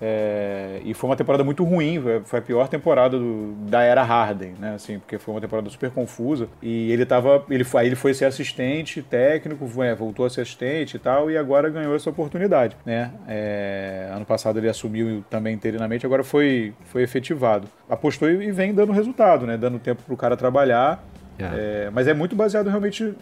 É, 0.02 0.82
e 0.84 0.96
foi 0.96 1.10
uma 1.10 1.16
temporada 1.16 1.44
muito 1.44 1.64
ruim, 1.64 2.02
foi 2.26 2.40
a 2.40 2.42
pior 2.42 2.68
temporada 2.68 3.20
do, 3.20 3.54
da 3.70 3.84
era 3.84 4.02
Harden, 4.02 4.56
né? 4.60 4.74
Assim, 4.74 4.98
porque 4.98 5.20
foi 5.20 5.34
uma 5.36 5.40
temporada 5.40 5.70
super 5.70 5.92
confusa. 5.92 6.48
E 6.62 6.92
ele 6.92 7.06
tava. 7.06 7.46
Ele, 7.50 7.64
aí 7.76 7.88
ele 7.88 7.96
foi 7.96 8.14
ser 8.16 8.26
assistente 8.26 9.02
técnico, 9.04 9.70
é, 9.84 9.94
voltou 9.94 10.26
a 10.26 10.30
ser 10.30 10.42
assistente 10.42 10.96
e 10.96 11.00
tal, 11.00 11.30
e 11.30 11.38
agora 11.38 11.70
ganhou 11.70 11.96
essa 11.96 12.10
oportunidade. 12.10 12.76
Né? 12.84 13.12
É, 13.28 14.10
ano 14.12 14.26
passado 14.26 14.58
ele 14.58 14.68
assumiu 14.68 15.24
também 15.30 15.54
interinamente, 15.54 16.06
agora 16.06 16.24
foi, 16.24 16.74
foi 16.86 17.04
efetivado. 17.04 17.68
Apostou 17.88 18.30
e 18.30 18.52
vem 18.52 18.74
dando 18.74 18.92
resultado, 18.92 19.46
né? 19.46 19.56
Dando 19.56 19.78
tempo 19.78 20.02
para 20.04 20.14
o 20.14 20.18
cara 20.18 20.36
trabalhar. 20.36 21.04
É. 21.40 21.90
mas 21.92 22.08
é 22.08 22.14
muito 22.14 22.36
baseado 22.36 22.68
realmente 22.68 23.16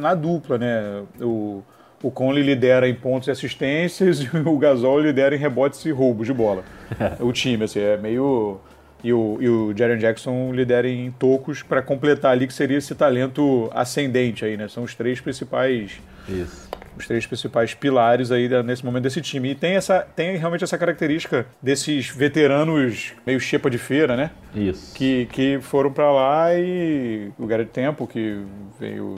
na 0.00 0.14
dupla, 0.14 0.56
né? 0.56 1.02
O, 1.20 1.62
o 2.02 2.10
Conley 2.10 2.42
lidera 2.42 2.88
em 2.88 2.94
pontos 2.94 3.28
e 3.28 3.30
assistências 3.30 4.20
e 4.24 4.28
o 4.36 4.58
Gasol 4.58 5.00
lidera 5.00 5.34
em 5.34 5.38
rebotes 5.38 5.84
e 5.84 5.90
roubos 5.90 6.26
de 6.26 6.32
bola. 6.32 6.64
o 7.20 7.32
time, 7.32 7.64
assim, 7.64 7.80
é 7.80 7.96
meio. 7.96 8.60
E 9.02 9.14
o, 9.14 9.38
e 9.40 9.48
o 9.48 9.74
Jaren 9.74 9.96
Jackson 9.96 10.52
lidera 10.52 10.86
em 10.86 11.10
tocos 11.10 11.62
para 11.62 11.80
completar 11.80 12.32
ali, 12.32 12.46
que 12.46 12.52
seria 12.52 12.76
esse 12.76 12.94
talento 12.94 13.70
ascendente 13.74 14.44
aí, 14.44 14.58
né? 14.58 14.68
São 14.68 14.82
os 14.82 14.94
três 14.94 15.20
principais. 15.20 15.98
Isso. 16.28 16.68
Os 16.98 17.06
três 17.06 17.24
principais 17.24 17.72
pilares 17.72 18.30
aí 18.30 18.46
nesse 18.62 18.84
momento 18.84 19.04
desse 19.04 19.22
time. 19.22 19.52
E 19.52 19.54
tem, 19.54 19.74
essa, 19.74 20.00
tem 20.14 20.36
realmente 20.36 20.64
essa 20.64 20.76
característica 20.76 21.46
desses 21.62 22.10
veteranos 22.10 23.14
meio 23.26 23.40
chepa 23.40 23.70
de 23.70 23.78
feira, 23.78 24.16
né? 24.16 24.32
Isso. 24.54 24.94
Que, 24.94 25.24
que 25.32 25.58
foram 25.62 25.90
para 25.90 26.12
lá 26.12 26.54
e 26.54 27.32
o 27.38 27.46
Garrett 27.46 27.70
Tempo, 27.70 28.06
que 28.06 28.44
veio, 28.78 29.14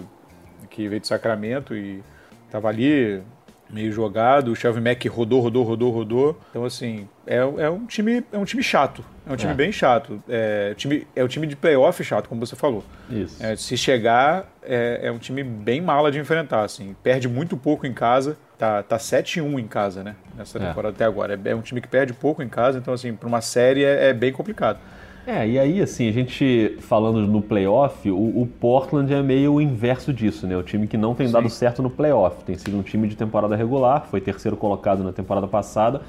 que 0.71 0.87
veio 0.87 1.01
de 1.01 1.09
Sacramento 1.09 1.75
e 1.75 2.05
Tava 2.53 2.69
ali 2.69 3.23
meio 3.71 3.91
jogado, 3.91 4.53
o 4.53 4.55
Shelvin 4.55 4.83
Mack 4.83 5.09
rodou, 5.09 5.41
rodou, 5.41 5.65
rodou, 5.65 5.91
rodou. 5.91 6.41
Então, 6.51 6.67
assim, 6.67 7.09
é, 7.27 7.37
é 7.37 7.71
um 7.71 7.87
time 7.87 8.23
é 8.31 8.37
um 8.37 8.45
time 8.45 8.63
chato. 8.63 9.03
É 9.27 9.33
um 9.33 9.37
time 9.37 9.53
é. 9.53 9.55
bem 9.55 9.73
chato. 9.73 10.23
É, 10.29 10.75
time, 10.77 11.07
é 11.17 11.25
um 11.25 11.29
time 11.29 11.47
de 11.47 11.57
playoff 11.57 12.05
chato, 12.05 12.29
como 12.29 12.45
você 12.45 12.55
falou. 12.55 12.85
Isso. 13.09 13.43
É, 13.43 13.57
se 13.57 13.75
chegar, 13.79 14.53
é, 14.63 15.01
é, 15.05 15.11
um 15.11 15.17
time 15.17 15.43
bem 15.43 15.81
mala 15.81 16.13
de 16.13 16.19
enfrentar, 16.19 16.63
assim. 16.63 16.95
Perde 17.03 17.27
muito 17.27 17.57
pouco 17.57 17.87
em 17.87 17.95
casa. 17.95 18.37
Tá, 18.59 18.83
tá 18.83 18.99
7-1 18.99 19.59
em 19.59 19.67
casa, 19.67 20.05
né? 20.05 20.15
Nessa 20.37 20.59
é. 20.59 20.67
temporada 20.67 20.95
até 20.95 21.07
agora. 21.07 21.41
É, 21.43 21.49
é, 21.49 21.55
um 21.55 21.63
time 21.63 21.81
que 21.81 21.89
perde 21.89 22.13
pouco 22.13 22.43
em 22.43 22.49
casa, 22.51 22.79
então, 22.79 22.93
assim, 22.93 23.15
para 23.15 23.27
uma 23.27 23.41
série 23.41 23.83
é, 23.83 24.11
é 24.11 24.13
bem 24.13 24.31
complicado. 24.31 24.79
É, 25.25 25.47
e 25.47 25.57
aí, 25.57 25.81
assim, 25.81 26.09
a 26.09 26.13
gente 26.13 26.77
falando 26.81 27.25
no 27.29 27.41
playoff, 27.41 28.11
o, 28.11 28.17
o, 28.17 28.49
Portland 28.59 29.13
é 29.13 29.23
meio 29.23 29.55
o 29.55 29.61
inverso 29.61 30.13
disso, 30.13 30.49
né? 30.49 30.57
O 30.57 30.65
time 30.65 30.89
que 30.89 30.97
não 30.97 31.15
tem 31.15 31.29
Sim. 31.29 31.33
dado 31.33 31.49
certo 31.49 31.81
no 31.81 31.89
playoff. 31.89 32.43
Tem 32.45 32.57
sido 32.59 32.77
um 32.77 32.83
time 32.83 33.07
de 33.07 33.15
temporada 33.15 33.55
regular, 33.55 34.07
foi 34.11 34.21
terceiro 34.21 34.57
colocado 34.57 35.05
na 35.05 35.13
temporada 35.13 35.47
passada, 35.47 36.03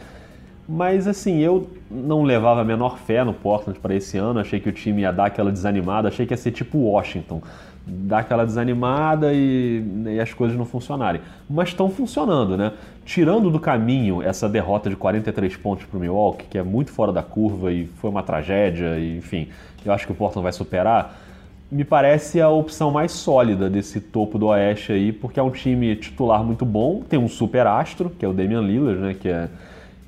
Mas 0.67 1.08
assim, 1.08 1.39
eu 1.39 1.70
não 1.91 2.24
levava 2.24 2.62
a 2.62 2.63
menor 2.63 2.98
fé 2.98 3.24
no 3.24 3.34
Portland 3.34 3.79
para 3.79 3.93
esse 3.93 4.17
ano. 4.17 4.39
Achei 4.39 4.60
que 4.60 4.70
o 4.70 4.72
time 4.72 5.01
ia 5.01 5.12
dar 5.12 5.25
aquela 5.25 5.51
desanimada. 5.51 6.08
Achei 6.08 6.25
que 6.25 6.34
ia 6.34 6.38
ser 6.38 6.51
tipo 6.51 6.79
Washington 6.79 7.41
dar 7.86 8.20
aquela 8.20 8.46
desanimada 8.46 9.34
e, 9.34 9.84
e, 10.06 10.20
as 10.20 10.34
coisas 10.34 10.58
não 10.58 10.66
funcionarem. 10.66 11.22
Mas 11.50 11.70
estão 11.70 11.90
funcionando, 11.90 12.58
né? 12.58 12.72
Tirando 13.06 13.50
do 13.50 13.60
caminho 13.60 14.22
essa 14.22 14.48
derrota 14.48 14.90
de 14.90 14.96
43 14.96 15.56
pontos 15.58 15.86
para 15.86 15.98
o 15.98 16.00
Milwaukee, 16.00 16.46
que 16.50 16.58
é 16.58 16.63
muito 16.63 16.92
fora 16.92 17.12
da 17.12 17.22
curva 17.22 17.72
e 17.72 17.86
foi 17.86 18.10
uma 18.10 18.24
tragédia, 18.24 18.98
e, 18.98 19.18
enfim, 19.18 19.50
eu 19.86 19.92
acho 19.92 20.06
que 20.06 20.13
o 20.13 20.16
Portland 20.16 20.44
vai 20.44 20.54
superar. 20.54 21.20
Me 21.70 21.84
parece 21.84 22.40
a 22.40 22.50
opção 22.50 22.92
mais 22.92 23.12
sólida 23.12 23.70
desse 23.70 24.00
topo 24.00 24.38
do 24.38 24.48
Oeste 24.48 24.92
aí, 24.92 25.12
porque 25.12 25.40
é 25.40 25.44
um 25.44 25.52
time 25.52 25.96
titular 25.96 26.44
muito 26.44 26.63
bom, 26.63 27.02
tem 27.02 27.20
um 27.20 27.28
super 27.28 27.68
astro, 27.68 28.10
que 28.12 28.24
é 28.24 28.28
o 28.28 28.34
Damian 28.34 28.62
Lillard, 28.62 29.02
né? 29.02 29.13
Que 29.13 29.28
é, 29.28 29.50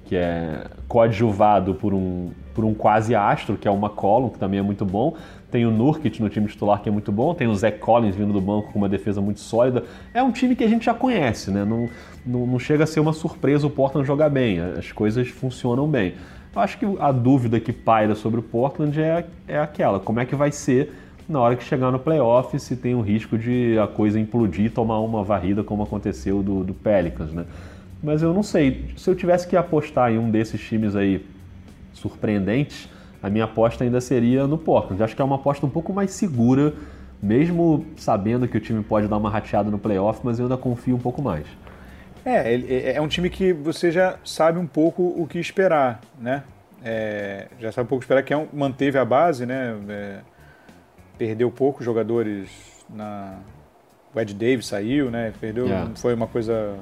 que 0.05 0.15
é 0.15 0.65
coadjuvado 0.87 1.73
por 1.73 1.93
um, 1.93 2.29
por 2.53 2.63
um 2.63 2.73
quase 2.73 3.15
astro, 3.15 3.57
que 3.57 3.67
é 3.67 3.71
o 3.71 3.75
McCollum, 3.75 4.29
que 4.29 4.37
também 4.37 4.59
é 4.59 4.63
muito 4.63 4.85
bom 4.85 5.15
tem 5.55 5.65
o 5.65 5.71
Nurkic 5.71 6.21
no 6.21 6.27
time 6.27 6.47
titular 6.47 6.81
que 6.81 6.89
é 6.89 6.91
muito 6.91 7.13
bom, 7.13 7.33
tem 7.33 7.47
o 7.47 7.55
Zach 7.55 7.79
Collins 7.79 8.13
vindo 8.13 8.33
do 8.33 8.41
banco 8.41 8.73
com 8.73 8.77
uma 8.77 8.89
defesa 8.89 9.21
muito 9.21 9.39
sólida. 9.39 9.85
É 10.13 10.21
um 10.21 10.29
time 10.29 10.53
que 10.53 10.65
a 10.65 10.67
gente 10.67 10.83
já 10.83 10.93
conhece, 10.93 11.49
né? 11.49 11.63
Não, 11.63 11.87
não, 12.25 12.45
não 12.45 12.59
chega 12.59 12.83
a 12.83 12.87
ser 12.87 12.99
uma 12.99 13.13
surpresa 13.13 13.65
o 13.65 13.69
Portland 13.69 14.05
jogar 14.05 14.27
bem, 14.27 14.59
as 14.59 14.91
coisas 14.91 15.29
funcionam 15.29 15.87
bem. 15.87 16.15
Eu 16.53 16.61
acho 16.61 16.77
que 16.77 16.85
a 16.99 17.09
dúvida 17.09 17.57
que 17.57 17.71
paira 17.71 18.15
sobre 18.15 18.41
o 18.41 18.43
Portland 18.43 19.01
é, 19.01 19.25
é 19.47 19.57
aquela, 19.57 19.97
como 19.97 20.19
é 20.19 20.25
que 20.25 20.35
vai 20.35 20.51
ser 20.51 20.93
na 21.27 21.39
hora 21.39 21.55
que 21.55 21.63
chegar 21.63 21.89
no 21.89 21.99
playoff, 21.99 22.59
se 22.59 22.75
tem 22.75 22.93
o 22.93 22.99
risco 22.99 23.37
de 23.37 23.79
a 23.79 23.87
coisa 23.87 24.19
implodir 24.19 24.71
tomar 24.71 24.99
uma 24.99 25.23
varrida 25.23 25.63
como 25.63 25.83
aconteceu 25.83 26.43
do, 26.43 26.65
do 26.65 26.73
Pelicans, 26.73 27.31
né? 27.31 27.45
Mas 28.03 28.21
eu 28.21 28.33
não 28.33 28.43
sei, 28.43 28.89
se 28.97 29.09
eu 29.09 29.15
tivesse 29.15 29.47
que 29.47 29.55
apostar 29.55 30.11
em 30.11 30.17
um 30.17 30.29
desses 30.29 30.59
times 30.59 30.97
aí 30.97 31.25
surpreendentes, 31.93 32.89
a 33.25 33.29
minha 33.29 33.45
aposta 33.45 33.83
ainda 33.83 33.99
seria 33.99 34.45
no 34.45 34.55
Portland. 34.55 35.01
Acho 35.01 35.15
que 35.15 35.21
é 35.21 35.25
uma 35.25 35.37
aposta 35.37 35.65
um 35.65 35.69
pouco 35.69 35.91
mais 35.91 36.11
segura, 36.11 36.75
mesmo 37.19 37.83
sabendo 37.97 38.47
que 38.47 38.55
o 38.55 38.59
time 38.59 38.83
pode 38.83 39.07
dar 39.07 39.17
uma 39.17 39.31
rateada 39.31 39.71
no 39.71 39.79
playoff, 39.79 40.19
mas 40.23 40.37
eu 40.37 40.45
ainda 40.45 40.57
confio 40.57 40.95
um 40.95 40.99
pouco 40.99 41.23
mais. 41.23 41.47
É, 42.23 42.53
é, 42.53 42.93
é 42.97 43.01
um 43.01 43.07
time 43.07 43.27
que 43.27 43.51
você 43.51 43.91
já 43.91 44.19
sabe 44.23 44.59
um 44.59 44.67
pouco 44.67 45.01
o 45.01 45.25
que 45.25 45.39
esperar, 45.39 46.01
né? 46.19 46.43
É, 46.83 47.47
já 47.59 47.71
sabe 47.71 47.87
um 47.87 47.89
pouco 47.89 48.03
esperar 48.03 48.21
que 48.21 48.31
é 48.31 48.37
um, 48.37 48.47
manteve 48.53 48.99
a 48.99 49.05
base, 49.05 49.43
né? 49.43 49.75
É, 49.89 50.19
perdeu 51.17 51.49
poucos 51.49 51.83
jogadores 51.83 52.47
na 52.87 53.39
o 54.13 54.19
Ed 54.19 54.35
Davis 54.35 54.67
saiu, 54.67 55.09
né? 55.09 55.33
Perdeu, 55.41 55.65
yeah. 55.65 55.91
É. 55.91 55.95
foi 55.95 56.13
uma 56.13 56.27
coisa 56.27 56.77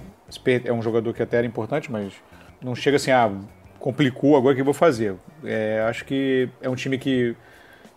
é 0.66 0.74
um 0.74 0.82
jogador 0.82 1.14
que 1.14 1.24
até 1.24 1.38
era 1.38 1.48
importante, 1.48 1.90
mas 1.90 2.12
não 2.62 2.76
chega 2.76 2.98
assim, 2.98 3.12
ah, 3.12 3.32
complicou, 3.84 4.38
agora 4.38 4.54
o 4.54 4.56
que 4.56 4.62
eu 4.62 4.66
vou 4.66 4.74
fazer? 4.74 5.14
É, 5.44 5.86
acho 5.90 6.06
que 6.06 6.48
é 6.62 6.70
um 6.70 6.76
time 6.76 6.98
que 6.98 7.36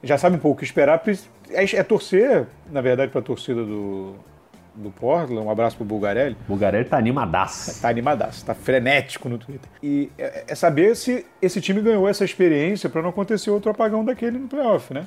já 0.03 0.19
sabe 0.19 0.35
um 0.35 0.39
pouco 0.41 0.57
o 0.57 0.59
que 0.59 0.65
esperar. 0.65 1.01
É, 1.49 1.77
é 1.77 1.83
torcer, 1.85 2.45
na 2.73 2.81
verdade, 2.81 3.13
para 3.13 3.21
a 3.21 3.23
torcida 3.23 3.65
do, 3.65 4.17
do 4.75 4.91
Portland. 4.91 5.41
Um 5.41 5.49
abraço 5.49 5.77
pro 5.77 5.85
Bulgarelli. 5.85 6.37
Bulgarelli 6.49 6.87
tá 6.87 6.99
animadaço. 6.99 7.81
Tá 7.81 7.89
animadaço, 7.89 8.45
tá 8.45 8.53
frenético 8.53 9.29
no 9.29 9.39
Twitter. 9.39 9.71
E 9.81 10.11
é, 10.19 10.47
é 10.49 10.55
saber 10.57 10.97
se 10.97 11.25
esse 11.41 11.61
time 11.61 11.81
ganhou 11.81 12.09
essa 12.09 12.25
experiência 12.25 12.91
para 12.91 13.01
não 13.01 13.11
acontecer 13.11 13.51
outro 13.51 13.71
apagão 13.71 14.05
daquele 14.05 14.41
no 14.41 14.49
playoff, 14.49 14.93
né? 14.93 15.07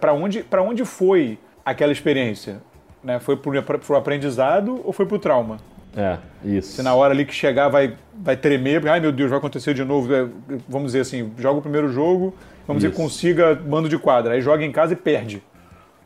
Para 0.00 0.12
onde, 0.12 0.44
onde 0.60 0.84
foi 0.84 1.38
aquela 1.64 1.92
experiência? 1.92 2.60
Né? 3.04 3.20
Foi 3.20 3.36
pro, 3.36 3.62
pro 3.62 3.96
aprendizado 3.96 4.80
ou 4.84 4.92
foi 4.92 5.06
pro 5.06 5.20
trauma? 5.20 5.58
É, 5.96 6.18
isso. 6.44 6.72
Se 6.72 6.82
na 6.82 6.94
hora 6.94 7.12
ali 7.12 7.24
que 7.24 7.34
chegar 7.34 7.68
vai, 7.68 7.96
vai 8.14 8.36
tremer, 8.36 8.86
ai 8.88 9.00
meu 9.00 9.12
Deus, 9.12 9.30
vai 9.30 9.38
acontecer 9.38 9.74
de 9.74 9.84
novo. 9.84 10.12
É, 10.14 10.28
vamos 10.68 10.88
dizer 10.88 11.00
assim, 11.00 11.32
joga 11.38 11.58
o 11.58 11.62
primeiro 11.62 11.90
jogo, 11.90 12.34
vamos 12.66 12.82
isso. 12.82 12.92
dizer, 12.92 13.02
consiga 13.02 13.54
mando 13.54 13.88
de 13.88 13.98
quadra. 13.98 14.34
Aí 14.34 14.40
joga 14.40 14.64
em 14.64 14.72
casa 14.72 14.92
e 14.92 14.96
perde. 14.96 15.42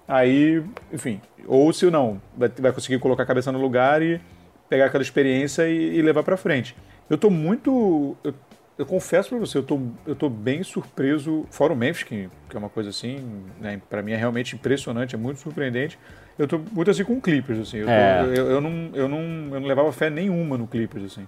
Aí, 0.07 0.62
enfim, 0.93 1.21
ou 1.47 1.73
se 1.73 1.91
não, 1.91 2.21
vai, 2.37 2.51
vai 2.59 2.73
conseguir 2.73 2.99
colocar 2.99 3.23
a 3.23 3.27
cabeça 3.27 3.51
no 3.51 3.61
lugar 3.61 4.03
e 4.03 4.21
pegar 4.69 4.87
aquela 4.87 5.03
experiência 5.03 5.69
e, 5.69 5.97
e 5.97 6.03
levar 6.03 6.23
para 6.23 6.37
frente. 6.37 6.77
Eu 7.09 7.19
tô 7.19 7.31
muito. 7.31 8.17
Eu, 8.25 8.35
eu 8.79 8.87
confesso 8.87 9.29
para 9.31 9.39
você, 9.39 9.59
eu 9.59 9.62
tô, 9.62 9.81
eu 10.07 10.17
tô 10.17 10.29
bem 10.31 10.62
surpreso, 10.62 11.47
fora 11.51 11.73
o 11.73 11.77
Memphis, 11.77 12.05
que, 12.05 12.29
que 12.49 12.57
é 12.57 12.59
uma 12.59 12.71
coisa 12.71 12.89
assim, 12.89 13.45
né, 13.61 13.81
para 13.89 14.03
mim 14.03 14.12
é 14.12 14.17
realmente 14.17 14.57
impressionante, 14.57 15.15
é 15.15 15.19
muito 15.19 15.41
surpreendente 15.41 15.99
eu 16.39 16.49
tô 16.49 16.59
muito 16.59 16.91
assim 16.91 17.05
com 17.05 17.15
o 17.15 17.21
Clippers, 17.21 17.61
assim. 17.61 17.79
Eu, 17.79 17.87
tô, 17.87 17.93
é. 17.93 18.23
eu, 18.25 18.51
eu, 18.51 18.61
não, 18.61 18.91
eu, 18.95 19.09
não, 19.09 19.19
eu 19.55 19.61
não 19.61 19.67
levava 19.67 19.93
fé 19.93 20.11
nenhuma 20.11 20.57
no 20.57 20.67
Clippers, 20.67 21.05
assim. 21.05 21.27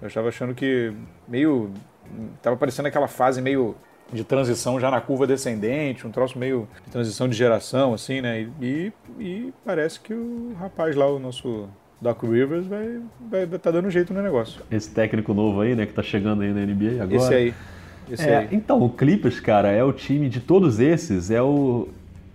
Eu 0.00 0.08
estava 0.08 0.28
achando 0.28 0.54
que 0.54 0.92
meio. 1.28 1.70
Tava 2.42 2.56
parecendo 2.56 2.88
aquela 2.88 3.08
fase 3.08 3.40
meio 3.40 3.76
de 4.12 4.24
transição 4.24 4.78
já 4.78 4.90
na 4.90 5.00
curva 5.00 5.26
descendente, 5.26 6.06
um 6.06 6.10
troço 6.10 6.38
meio 6.38 6.68
de 6.84 6.90
transição 6.90 7.28
de 7.28 7.34
geração, 7.34 7.94
assim, 7.94 8.20
né? 8.20 8.48
E, 8.60 8.92
e 9.18 9.54
parece 9.64 10.00
que 10.00 10.12
o 10.12 10.54
rapaz 10.58 10.94
lá, 10.94 11.06
o 11.06 11.18
nosso 11.18 11.68
Doc 12.00 12.22
Rivers, 12.24 12.66
vai, 12.66 13.00
vai, 13.30 13.46
tá 13.46 13.70
dando 13.70 13.88
jeito 13.90 14.12
no 14.12 14.22
negócio. 14.22 14.60
Esse 14.70 14.90
técnico 14.90 15.32
novo 15.32 15.60
aí, 15.60 15.74
né, 15.74 15.86
que 15.86 15.94
tá 15.94 16.02
chegando 16.02 16.42
aí 16.42 16.52
na 16.52 16.66
NBA 16.66 17.02
agora. 17.02 17.16
Esse 17.16 17.34
aí. 17.34 17.54
Esse 18.10 18.28
é, 18.28 18.36
aí. 18.38 18.48
Então, 18.52 18.82
o 18.82 18.90
Clippers, 18.90 19.40
cara, 19.40 19.70
é 19.70 19.82
o 19.82 19.92
time 19.92 20.28
de 20.28 20.40
todos 20.40 20.80
esses, 20.80 21.30
é 21.30 21.40
o, 21.40 21.88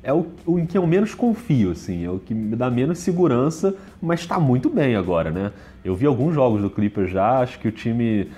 é 0.07 0.13
o, 0.13 0.25
o, 0.45 0.57
em 0.57 0.65
que 0.65 0.77
eu 0.77 0.87
menos 0.87 1.13
confio, 1.13 1.71
assim, 1.71 2.05
é 2.05 2.09
o 2.09 2.17
que 2.17 2.33
me 2.33 2.55
dá 2.55 2.71
menos 2.71 2.99
segurança, 2.99 3.75
mas 4.01 4.21
está 4.21 4.39
muito 4.39 4.69
bem 4.69 4.95
agora, 4.95 5.29
né? 5.29 5.51
Eu 5.83 5.97
vi 5.97 6.05
alguns 6.05 6.33
jogos 6.33 6.61
do 6.61 6.69
Clippers 6.69 7.11
já, 7.11 7.41
acho 7.41 7.59
que 7.59 7.67
o 7.67 7.71
time 7.73 8.29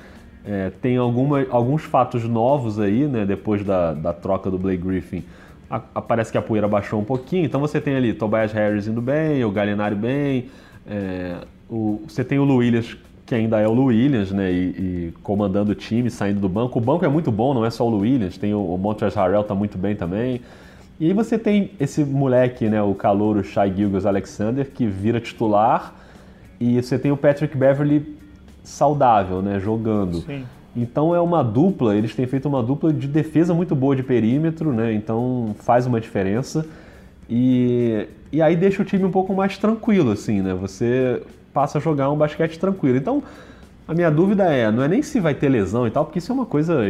é, 0.43 0.71
tem 0.81 0.97
alguma, 0.97 1.45
alguns 1.51 1.83
fatos 1.83 2.23
novos 2.23 2.79
aí, 2.79 3.05
né? 3.05 3.23
Depois 3.23 3.63
da, 3.63 3.93
da 3.93 4.11
troca 4.11 4.49
do 4.49 4.57
Blake 4.57 4.81
Griffin, 4.81 5.23
a, 5.69 5.79
a, 5.93 6.01
parece 6.01 6.31
que 6.31 6.39
a 6.39 6.41
poeira 6.41 6.67
baixou 6.67 6.99
um 6.99 7.03
pouquinho, 7.03 7.45
então 7.45 7.59
você 7.61 7.79
tem 7.79 7.95
ali 7.95 8.15
Tobias 8.15 8.51
Harris 8.51 8.87
indo 8.87 8.99
bem, 8.99 9.45
o 9.45 9.51
Gallinari 9.51 9.93
bem, 9.93 10.49
é, 10.87 11.35
o, 11.69 12.01
você 12.07 12.23
tem 12.23 12.39
o 12.39 12.57
Williams, 12.57 12.97
que 13.27 13.35
ainda 13.35 13.59
é 13.59 13.67
o 13.67 13.73
Williams, 13.73 14.31
né? 14.31 14.51
E, 14.51 14.55
e, 14.55 15.13
comandando 15.21 15.73
o 15.73 15.75
time, 15.75 16.09
saindo 16.09 16.39
do 16.39 16.49
banco. 16.49 16.79
O 16.79 16.81
banco 16.81 17.05
é 17.05 17.07
muito 17.07 17.31
bom, 17.31 17.53
não 17.53 17.63
é 17.63 17.69
só 17.69 17.87
o 17.87 17.95
Williams, 17.95 18.39
tem 18.39 18.55
o, 18.55 18.73
o 18.73 18.75
Montrezl 18.75 19.19
Harrell, 19.19 19.43
tá 19.43 19.53
muito 19.53 19.77
bem 19.77 19.95
também. 19.95 20.41
E 20.99 21.07
aí 21.07 21.13
você 21.13 21.37
tem 21.37 21.71
esse 21.79 22.03
moleque, 22.03 22.67
né, 22.67 22.81
o 22.81 22.93
calouro 22.93 23.43
Shai 23.43 23.73
Gilgis 23.73 24.05
Alexander, 24.05 24.69
que 24.69 24.85
vira 24.85 25.19
titular, 25.19 25.95
e 26.59 26.81
você 26.81 26.99
tem 26.99 27.11
o 27.11 27.17
Patrick 27.17 27.55
Beverly 27.55 28.17
saudável, 28.63 29.41
né, 29.41 29.59
jogando. 29.59 30.21
Sim. 30.21 30.45
Então 30.75 31.15
é 31.15 31.21
uma 31.21 31.43
dupla, 31.43 31.95
eles 31.95 32.13
têm 32.13 32.27
feito 32.27 32.47
uma 32.47 32.61
dupla 32.61 32.93
de 32.93 33.07
defesa 33.07 33.53
muito 33.53 33.75
boa 33.75 33.95
de 33.95 34.03
perímetro, 34.03 34.71
né? 34.71 34.93
Então 34.93 35.55
faz 35.59 35.87
uma 35.87 35.99
diferença. 35.99 36.65
E, 37.29 38.07
e 38.31 38.41
aí 38.41 38.55
deixa 38.55 38.81
o 38.81 38.85
time 38.85 39.03
um 39.03 39.11
pouco 39.11 39.33
mais 39.33 39.57
tranquilo, 39.57 40.11
assim, 40.11 40.41
né? 40.41 40.53
Você 40.53 41.21
passa 41.53 41.79
a 41.79 41.81
jogar 41.81 42.11
um 42.11 42.17
basquete 42.17 42.59
tranquilo. 42.59 42.97
Então, 42.97 43.23
a 43.89 43.93
minha 43.95 44.11
dúvida 44.11 44.43
é, 44.43 44.71
não 44.71 44.83
é 44.83 44.87
nem 44.87 45.01
se 45.01 45.19
vai 45.19 45.33
ter 45.33 45.49
lesão 45.49 45.87
e 45.87 45.89
tal, 45.89 46.05
porque 46.05 46.19
isso 46.19 46.31
é 46.31 46.35
uma 46.35 46.45
coisa 46.45 46.87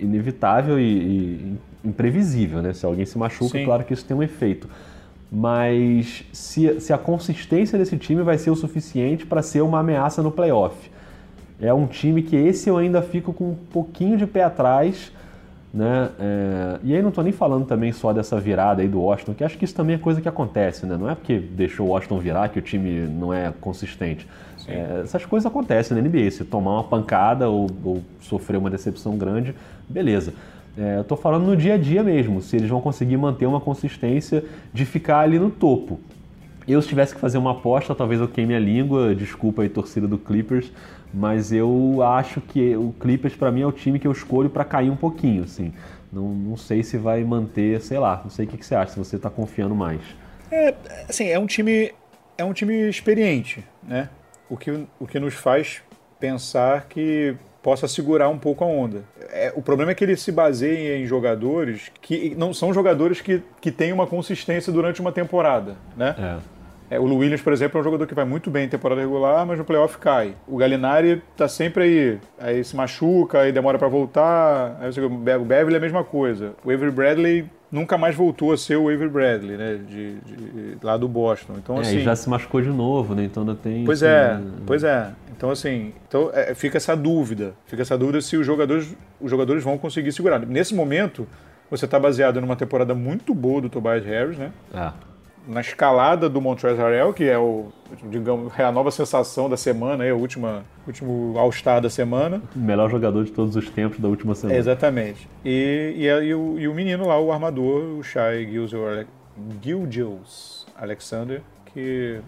inevitável 0.00 0.80
e, 0.80 0.82
e 0.82 1.56
imprevisível, 1.84 2.60
né? 2.60 2.72
Se 2.72 2.84
alguém 2.84 3.06
se 3.06 3.16
machuca, 3.16 3.56
Sim. 3.56 3.64
claro 3.64 3.84
que 3.84 3.94
isso 3.94 4.04
tem 4.04 4.16
um 4.16 4.22
efeito. 4.22 4.68
Mas 5.30 6.24
se, 6.32 6.80
se 6.80 6.92
a 6.92 6.98
consistência 6.98 7.78
desse 7.78 7.96
time 7.96 8.22
vai 8.22 8.36
ser 8.36 8.50
o 8.50 8.56
suficiente 8.56 9.24
para 9.24 9.42
ser 9.42 9.60
uma 9.60 9.78
ameaça 9.78 10.24
no 10.24 10.32
playoff. 10.32 10.90
É 11.60 11.72
um 11.72 11.86
time 11.86 12.20
que 12.20 12.34
esse 12.34 12.68
eu 12.68 12.76
ainda 12.78 13.00
fico 13.00 13.32
com 13.32 13.50
um 13.50 13.54
pouquinho 13.54 14.16
de 14.18 14.26
pé 14.26 14.42
atrás, 14.42 15.12
né? 15.72 16.08
É, 16.18 16.78
e 16.82 16.96
aí 16.96 17.00
não 17.00 17.10
estou 17.10 17.22
nem 17.22 17.32
falando 17.32 17.64
também 17.64 17.92
só 17.92 18.12
dessa 18.12 18.40
virada 18.40 18.82
aí 18.82 18.88
do 18.88 19.00
Washington, 19.00 19.34
que 19.34 19.44
acho 19.44 19.56
que 19.56 19.64
isso 19.64 19.74
também 19.76 19.94
é 19.94 19.98
coisa 20.00 20.20
que 20.20 20.28
acontece, 20.28 20.84
né? 20.84 20.96
Não 20.96 21.08
é 21.08 21.14
porque 21.14 21.38
deixou 21.38 21.86
o 21.86 21.90
Washington 21.90 22.18
virar 22.18 22.48
que 22.48 22.58
o 22.58 22.62
time 22.62 23.06
não 23.06 23.32
é 23.32 23.52
consistente. 23.60 24.26
É, 24.72 25.00
essas 25.02 25.24
coisas 25.24 25.46
acontecem 25.46 25.96
na 25.96 26.02
NBA. 26.02 26.30
Se 26.30 26.44
tomar 26.44 26.72
uma 26.72 26.84
pancada 26.84 27.48
ou, 27.48 27.68
ou 27.84 28.02
sofrer 28.20 28.56
uma 28.56 28.70
decepção 28.70 29.16
grande, 29.16 29.54
beleza. 29.88 30.32
É, 30.78 30.96
eu 30.96 31.02
estou 31.02 31.16
falando 31.16 31.44
no 31.46 31.56
dia 31.56 31.74
a 31.74 31.76
dia 31.76 32.02
mesmo, 32.02 32.40
se 32.40 32.56
eles 32.56 32.68
vão 32.68 32.80
conseguir 32.80 33.16
manter 33.16 33.46
uma 33.46 33.60
consistência 33.60 34.44
de 34.72 34.84
ficar 34.84 35.20
ali 35.20 35.38
no 35.38 35.50
topo. 35.50 35.98
Eu, 36.68 36.80
se 36.80 36.88
tivesse 36.88 37.14
que 37.14 37.20
fazer 37.20 37.38
uma 37.38 37.52
aposta, 37.52 37.94
talvez 37.94 38.20
eu 38.20 38.28
queime 38.28 38.54
a 38.54 38.60
língua, 38.60 39.14
desculpa 39.14 39.62
aí, 39.62 39.68
torcida 39.68 40.06
do 40.06 40.16
Clippers, 40.16 40.70
mas 41.12 41.52
eu 41.52 42.00
acho 42.02 42.40
que 42.40 42.76
o 42.76 42.94
Clippers, 43.00 43.34
para 43.34 43.50
mim, 43.50 43.62
é 43.62 43.66
o 43.66 43.72
time 43.72 43.98
que 43.98 44.06
eu 44.06 44.12
escolho 44.12 44.48
para 44.48 44.64
cair 44.64 44.90
um 44.90 44.96
pouquinho, 44.96 45.42
assim. 45.42 45.72
Não, 46.12 46.28
não 46.28 46.56
sei 46.56 46.82
se 46.82 46.96
vai 46.96 47.24
manter, 47.24 47.80
sei 47.80 47.98
lá, 47.98 48.20
não 48.22 48.30
sei 48.30 48.44
o 48.46 48.48
que, 48.48 48.56
que 48.56 48.64
você 48.64 48.74
acha, 48.74 48.92
se 48.92 48.98
você 48.98 49.16
está 49.16 49.28
confiando 49.28 49.74
mais. 49.74 50.00
É, 50.50 50.74
assim, 51.08 51.28
é 51.28 51.38
um 51.38 51.46
time, 51.46 51.92
é 52.38 52.44
um 52.44 52.52
time 52.52 52.88
experiente, 52.88 53.64
né? 53.82 54.08
O 54.50 54.56
que, 54.56 54.86
o 54.98 55.06
que 55.06 55.18
nos 55.18 55.34
faz 55.34 55.80
pensar 56.18 56.86
que 56.88 57.34
possa 57.62 57.86
segurar 57.86 58.28
um 58.28 58.38
pouco 58.38 58.64
a 58.64 58.66
onda. 58.66 59.04
É, 59.30 59.52
o 59.54 59.62
problema 59.62 59.92
é 59.92 59.94
que 59.94 60.02
ele 60.02 60.16
se 60.16 60.32
baseia 60.32 60.96
em 60.96 61.06
jogadores 61.06 61.90
que 62.00 62.34
não 62.34 62.54
são 62.54 62.72
jogadores 62.72 63.20
que, 63.20 63.42
que 63.60 63.70
têm 63.70 63.92
uma 63.92 64.06
consistência 64.06 64.72
durante 64.72 65.00
uma 65.00 65.12
temporada, 65.12 65.76
né? 65.96 66.14
É. 66.18 66.59
É, 66.90 66.98
o 66.98 67.06
Lu 67.06 67.18
Williams, 67.18 67.40
por 67.40 67.52
exemplo, 67.52 67.78
é 67.78 67.80
um 67.80 67.84
jogador 67.84 68.04
que 68.04 68.14
vai 68.14 68.24
muito 68.24 68.50
bem 68.50 68.64
em 68.64 68.68
temporada 68.68 69.00
regular, 69.00 69.46
mas 69.46 69.56
no 69.56 69.64
playoff 69.64 69.96
cai. 69.98 70.34
O 70.48 70.56
Gallinari 70.56 71.22
tá 71.36 71.46
sempre 71.46 71.84
aí, 71.84 72.18
aí 72.36 72.64
se 72.64 72.74
machuca, 72.74 73.42
aí 73.42 73.52
demora 73.52 73.78
para 73.78 73.86
voltar. 73.86 74.76
Aí 74.80 74.92
você, 74.92 75.00
o 75.00 75.08
Beverly 75.08 75.74
é 75.74 75.78
a 75.78 75.80
mesma 75.80 76.02
coisa. 76.02 76.52
O 76.64 76.70
Avery 76.70 76.90
Bradley 76.90 77.48
nunca 77.70 77.96
mais 77.96 78.16
voltou 78.16 78.52
a 78.52 78.56
ser 78.56 78.76
o 78.76 78.88
Avery 78.88 79.08
Bradley, 79.08 79.56
né, 79.56 79.78
de, 79.88 80.14
de 80.20 80.76
lá 80.82 80.96
do 80.96 81.06
Boston. 81.06 81.54
Então 81.58 81.76
é, 81.76 81.82
assim, 81.82 81.98
e 81.98 82.02
já 82.02 82.16
se 82.16 82.28
machucou 82.28 82.60
de 82.60 82.70
novo, 82.70 83.14
né? 83.14 83.22
Então 83.22 83.44
ainda 83.44 83.54
tem. 83.54 83.84
Pois 83.84 84.02
assim, 84.02 84.12
é, 84.12 84.34
né? 84.34 84.52
pois 84.66 84.82
é. 84.82 85.10
Então 85.36 85.50
assim, 85.50 85.92
então 86.08 86.30
é, 86.34 86.54
fica 86.54 86.76
essa 86.76 86.96
dúvida, 86.96 87.54
fica 87.66 87.82
essa 87.82 87.96
dúvida 87.96 88.20
se 88.20 88.36
os 88.36 88.44
jogadores, 88.44 88.92
os 89.20 89.30
jogadores 89.30 89.62
vão 89.62 89.78
conseguir 89.78 90.10
segurar. 90.10 90.40
Nesse 90.40 90.74
momento, 90.74 91.24
você 91.70 91.84
está 91.84 92.00
baseado 92.00 92.40
numa 92.40 92.56
temporada 92.56 92.96
muito 92.96 93.32
boa 93.32 93.60
do 93.60 93.68
Tobias 93.68 94.04
Harris, 94.04 94.36
né? 94.36 94.50
É. 94.74 95.09
na 95.48 95.60
escalada 95.60 96.28
do 96.28 96.40
Montrezl 96.40 97.12
que 97.14 97.24
é 97.24 97.38
o, 97.38 97.66
digamos, 98.10 98.52
é 98.58 98.64
a 98.64 98.70
nova 98.70 98.90
sensação 98.90 99.48
da 99.48 99.56
semana, 99.56 100.04
é 100.04 100.12
o 100.12 100.18
última, 100.18 100.64
último 100.86 101.34
All-Star 101.38 101.80
da 101.80 101.90
semana. 101.90 102.40
O 102.54 102.58
melhor 102.58 102.90
jogador 102.90 103.24
de 103.24 103.32
todos 103.32 103.56
os 103.56 103.68
tempos 103.70 103.98
da 103.98 104.08
última 104.08 104.34
semana. 104.34 104.56
É, 104.56 104.60
exatamente. 104.60 105.28
E, 105.44 105.94
e, 105.96 106.04
e 106.06 106.34
o, 106.34 106.58
e 106.58 106.68
o 106.68 106.74
menino 106.74 107.06
lá, 107.08 107.18
o 107.18 107.32
armador, 107.32 107.98
o 107.98 108.02
Shai 108.02 108.44
Gilgeous 109.62 110.66
Alexander, 110.76 111.40
que, 111.66 112.20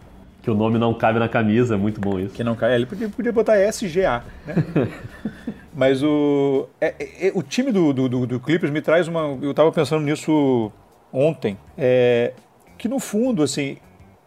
Que 0.43 0.51
o 0.51 0.55
nome 0.55 0.79
não 0.79 0.95
cabe 0.95 1.19
na 1.19 1.29
camisa, 1.29 1.75
é 1.75 1.77
muito 1.79 2.01
bom 2.01 2.19
isso. 2.19 2.35
que 2.35 2.43
não 2.45 2.55
cai. 2.55 2.75
Ele 2.75 2.87
podia, 2.87 3.09
podia 3.09 3.33
botar 3.33 3.57
SGA, 3.69 4.23
né? 4.47 4.55
Mas 5.75 6.03
o, 6.03 6.69
é- 6.81 6.95
é- 6.99 7.29
é- 7.29 7.33
o 7.35 7.43
time 7.43 7.73
do, 7.73 7.93
do, 7.93 8.09
do- 8.09 8.27
do 8.27 8.41
Clippers 8.41 8.71
me 8.73 8.83
traz 8.83 9.09
uma. 9.09 9.39
Eu 9.41 9.53
estava 9.53 9.73
pensando 9.73 10.03
nisso 10.05 10.71
ontem. 11.13 11.57
É, 11.79 12.33
que 12.83 12.89
no 12.89 12.99
fundo, 12.99 13.45
assim, 13.45 13.77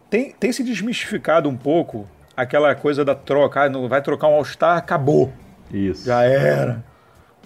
tem, 0.08 0.32
tem 0.32 0.50
se 0.50 0.64
desmistificado 0.64 1.46
um 1.46 1.54
pouco 1.54 2.08
aquela 2.34 2.74
coisa 2.74 3.04
da 3.04 3.14
troca. 3.14 3.64
Ah, 3.64 3.68
não 3.68 3.86
vai 3.86 4.00
trocar 4.00 4.28
um 4.28 4.34
All-Star, 4.34 4.78
acabou. 4.78 5.30
Isso. 5.70 6.06
Já 6.06 6.22
era. 6.22 6.82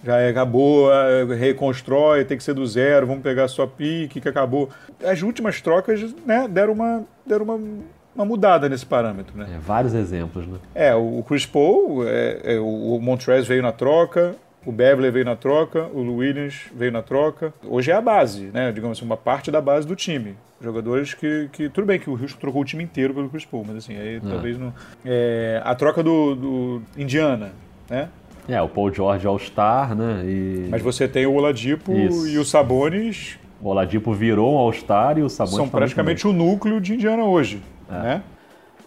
Já 0.05 0.19
é, 0.19 0.29
acabou, 0.29 0.89
é, 0.89 1.25
reconstrói, 1.35 2.23
tem 2.23 2.37
que 2.37 2.43
ser 2.45 2.53
do 2.53 2.65
zero, 2.65 3.05
vamos 3.05 3.21
pegar 3.21 3.49
só 3.49 3.67
pique, 3.67 4.21
que 4.21 4.29
acabou. 4.29 4.69
As 5.03 5.21
últimas 5.21 5.59
trocas 5.59 6.01
né, 6.25 6.47
deram, 6.47 6.71
uma, 6.71 7.03
deram 7.25 7.43
uma, 7.43 7.59
uma 8.15 8.25
mudada 8.25 8.69
nesse 8.69 8.85
parâmetro. 8.85 9.37
Né? 9.37 9.47
É, 9.53 9.59
vários 9.59 9.93
exemplos, 9.93 10.47
né? 10.47 10.59
É, 10.73 10.95
o 10.95 11.21
Chris 11.27 11.45
Paul, 11.45 12.07
é, 12.07 12.55
é, 12.55 12.57
o 12.57 12.97
Montrez 13.01 13.45
veio 13.45 13.61
na 13.61 13.73
troca, 13.73 14.33
o 14.65 14.71
Beverly 14.71 15.09
veio 15.09 15.25
na 15.25 15.35
troca, 15.35 15.87
o 15.93 16.17
Williams 16.17 16.65
veio 16.73 16.91
na 16.91 17.01
troca. 17.01 17.53
Hoje 17.63 17.91
é 17.91 17.95
a 17.95 18.01
base, 18.01 18.51
né? 18.53 18.71
Digamos 18.71 18.97
assim, 18.97 19.05
uma 19.05 19.17
parte 19.17 19.49
da 19.49 19.59
base 19.59 19.87
do 19.87 19.95
time. 19.95 20.35
Jogadores 20.61 21.13
que, 21.13 21.49
que 21.51 21.69
tudo 21.69 21.87
bem 21.87 21.99
que 21.99 22.09
o 22.09 22.13
Houston 22.13 22.39
trocou 22.39 22.61
o 22.61 22.65
time 22.65 22.83
inteiro 22.83 23.13
pelo 23.13 23.29
Chris 23.29 23.45
Paul, 23.45 23.65
mas 23.67 23.77
assim, 23.77 23.97
aí 23.97 24.21
talvez 24.21 24.57
não. 24.59 24.71
É, 25.03 25.59
a 25.63 25.73
troca 25.73 26.03
do, 26.03 26.35
do 26.35 26.81
Indiana, 26.95 27.51
né? 27.89 28.09
É, 28.47 28.61
o 28.61 28.67
Paul 28.67 28.93
George 28.93 29.25
All-Star, 29.25 29.95
né? 29.95 30.23
E 30.25 30.67
Mas 30.69 30.81
você 30.81 31.07
tem 31.07 31.25
o 31.25 31.33
Oladipo 31.33 31.91
Isso. 31.93 32.27
e 32.27 32.37
o 32.37 32.45
Sabonis 32.45 33.39
o 33.61 33.69
Oladipo 33.69 34.11
virou 34.13 34.55
um 34.55 34.57
All-Star 34.57 35.19
e 35.19 35.21
o 35.21 35.29
Sabonis 35.29 35.55
são 35.55 35.69
praticamente 35.69 36.27
o 36.27 36.33
núcleo 36.33 36.81
de 36.81 36.95
Indiana 36.95 37.23
hoje, 37.23 37.61
né? 37.87 38.23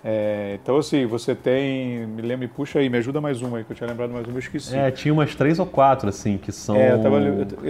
É, 0.07 0.59
então 0.63 0.77
assim, 0.77 1.07
você 1.07 1.35
tem, 1.35 2.07
me 2.07 2.21
lembra, 2.21 2.37
me 2.37 2.49
puxa 2.49 2.79
aí, 2.79 2.91
me 2.91 2.99
ajuda 2.99 3.23
mais 3.23 3.41
uma 3.41 3.57
aí 3.57 3.65
que 3.65 3.73
eu 3.73 3.77
tinha 3.77 3.89
lembrado 3.89 4.11
mais 4.11 4.27
uma, 4.27 4.35
eu 4.35 4.39
esqueci. 4.39 4.77
É, 4.77 4.91
tinha 4.91 5.15
umas 5.15 5.35
três 5.35 5.59
ou 5.59 5.65
quatro, 5.65 6.09
assim, 6.11 6.37
que 6.37 6.53
são... 6.53 6.77
É, 6.77 6.99
tava, 6.99 7.19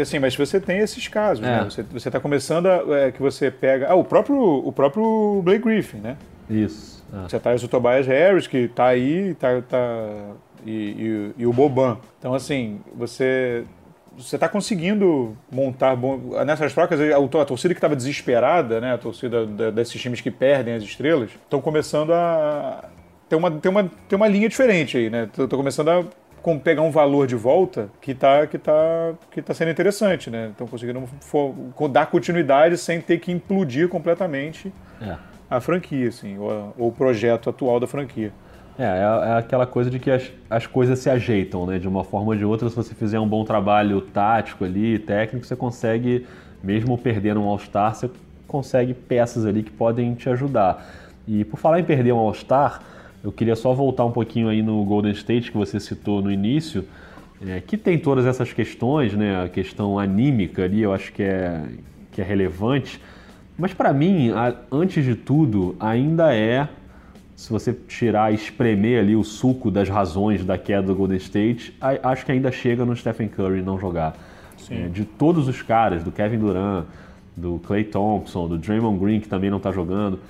assim, 0.01 0.19
mas 0.19 0.35
você 0.35 0.61
tem 0.61 0.79
esses 0.79 1.07
casos, 1.07 1.45
É. 1.45 1.59
né? 1.59 1.65
Você, 1.65 1.83
você 1.85 2.11
tá 2.11 2.19
começando 2.19 2.67
a, 2.67 2.83
é, 2.99 3.13
que 3.13 3.23
você 3.23 3.53
pega, 3.53 3.89
ah, 3.89 3.95
o 3.95 4.03
próprio, 4.03 4.37
o 4.37 4.73
próprio 4.73 5.41
Blake 5.45 5.63
Griffin, 5.65 5.99
né? 5.99 6.17
Isso. 6.51 7.05
é. 7.13 7.29
Você 7.29 7.39
traz 7.39 7.63
o 7.63 7.69
Tobias 7.69 8.07
Harris 8.07 8.49
que 8.49 8.67
tá 8.67 8.87
aí, 8.87 9.35
tá, 9.35 9.63
tá 9.63 9.79
e, 10.67 10.71
e- 10.73 11.43
e 11.43 11.47
o 11.47 11.53
Boban. 11.53 11.99
Então 12.19 12.35
assim, 12.35 12.81
você 12.97 13.65
você 14.17 14.37
está 14.37 14.49
conseguindo 14.49 15.37
montar 15.51 15.95
bom, 15.97 16.19
nessas 16.45 16.73
trocas 16.73 16.99
a, 17.01 17.17
a 17.41 17.45
torcida 17.45 17.75
que 17.75 17.79
estava 17.79 17.97
desesperada, 17.97 18.81
né? 18.81 18.95
A 18.95 18.99
torcida 18.99 19.47
da- 19.47 19.71
desses 19.71 20.01
times 20.01 20.21
que 20.21 20.31
perdem 20.31 20.75
as 20.75 20.83
estrelas, 20.83 21.31
estão 21.31 21.61
começando 21.61 22.13
a 22.13 22.85
ter 23.29 23.37
uma, 23.37 23.51
ter 23.51 23.69
uma, 23.69 23.91
ter 24.09 24.17
uma 24.17 24.29
linha 24.29 24.49
diferente 24.49 24.97
aí, 24.97 25.11
né? 25.11 25.25
Estão 25.31 25.49
começando 25.59 25.89
a 25.89 26.05
com- 26.43 26.59
pegar 26.59 26.83
um 26.83 26.91
valor 26.91 27.27
de 27.27 27.35
volta 27.35 27.89
que 28.01 28.15
tá, 28.15 28.47
que 28.47 28.59
tá, 28.59 29.15
que 29.31 29.41
tá 29.43 29.55
sendo 29.55 29.71
interessante, 29.71 30.31
né? 30.31 30.49
Estão 30.51 30.67
conseguindo 30.67 31.03
dar 31.91 32.07
continuidade 32.07 32.77
sem 32.79 33.01
ter 33.01 33.19
que 33.19 33.33
implodir 33.33 33.89
completamente 33.89 34.73
É. 35.01 35.17
a 35.51 35.61
franquia, 35.61 36.09
assim, 36.09 36.39
ou, 36.39 36.75
ou 36.79 36.89
o 36.89 36.93
projeto 36.93 37.49
atual 37.51 37.81
da 37.81 37.87
franquia. 37.87 38.33
É, 38.77 38.83
é, 38.83 39.29
é 39.31 39.39
aquela 39.39 39.67
coisa 39.67 39.89
de 39.91 39.99
que 39.99 40.11
as, 40.11 40.33
as 40.51 40.67
coisas 40.67 40.99
se 40.99 41.09
ajeitam, 41.09 41.67
né? 41.67 41.79
De 41.79 41.87
uma 41.87 42.03
forma 42.03 42.29
ou 42.29 42.37
de 42.37 42.45
outra, 42.45 42.69
se 42.69 42.75
você 42.75 42.95
fizer 42.95 43.21
um 43.21 43.29
bom 43.29 43.45
trabalho 43.45 44.01
tático 44.01 44.65
ali, 44.65 44.99
técnico, 44.99 45.47
você 45.47 45.55
consegue, 45.55 46.27
mesmo 46.63 46.99
perdendo 46.99 47.41
um 47.41 47.45
All-Star, 47.45 47.95
você 47.95 48.11
consegue 48.49 48.93
peças 48.93 49.47
ali 49.47 49.63
que 49.63 49.71
podem 49.71 50.15
te 50.15 50.29
ajudar. 50.29 50.85
E 51.27 51.45
por 51.45 51.57
falar 51.59 51.79
em 51.81 51.85
perder 51.85 52.13
um 52.13 52.19
All-Star, 52.19 52.83
eu 53.23 53.31
queria 53.33 53.57
só 53.57 53.73
voltar 53.73 54.05
um 54.05 54.11
pouquinho 54.11 54.49
aí 54.49 54.63
no 54.63 54.85
Golden 54.85 55.13
State 55.13 55.51
que 55.53 55.57
você 55.57 55.79
citou 55.79 56.21
no 56.21 56.31
início, 56.31 56.85
é, 57.47 57.61
que 57.61 57.77
tem 57.77 57.99
todas 57.99 58.27
essas 58.27 58.53
questões, 58.53 59.15
né? 59.15 59.45
A 59.45 59.49
questão 59.49 59.99
anímica 59.99 60.65
ali, 60.65 60.83
eu 60.83 60.93
acho 60.93 61.13
que 61.13 61.23
é, 61.23 61.63
que 62.11 62.21
é 62.21 62.25
relevante. 62.25 63.01
Mas 63.57 63.73
para 63.73 63.93
mim, 63.93 64.31
a- 64.33 64.55
antes 64.71 65.05
de 65.05 65.15
tudo, 65.15 65.77
ainda 65.79 66.35
é 66.35 66.69
se 67.37 67.51
você 67.51 67.73
tirar 67.73 68.33
e 68.33 68.37
espremer 68.37 69.01
ali 69.01 69.17
o 69.17 69.25
suco 69.25 69.71
das 69.71 69.89
razões 69.89 70.45
da 70.45 70.57
queda 70.57 70.89
do 70.89 70.95
Golden 70.95 71.17
State, 71.17 71.77
acho 72.03 72.25
que 72.25 72.33
ainda 72.33 72.53
chega 72.53 72.85
no 72.85 72.95
Stephen 72.95 73.29
Curry 73.29 73.63
não 73.63 73.79
jogar. 73.79 74.17
Sim. 74.57 74.85
É, 74.85 74.89
de 74.89 75.05
todos 75.05 75.49
os 75.49 75.61
caras, 75.61 76.03
do 76.03 76.13
Kevin 76.13 76.39
Durant, 76.39 76.87
do 77.37 77.61
Clay 77.67 77.85
Thompson, 77.85 78.49
do 78.49 78.57
Draymond 78.57 78.99
Green, 78.99 79.21
que 79.21 79.29
também 79.29 79.51
não 79.51 79.59
está 79.59 79.73
jogando, 79.73 80.21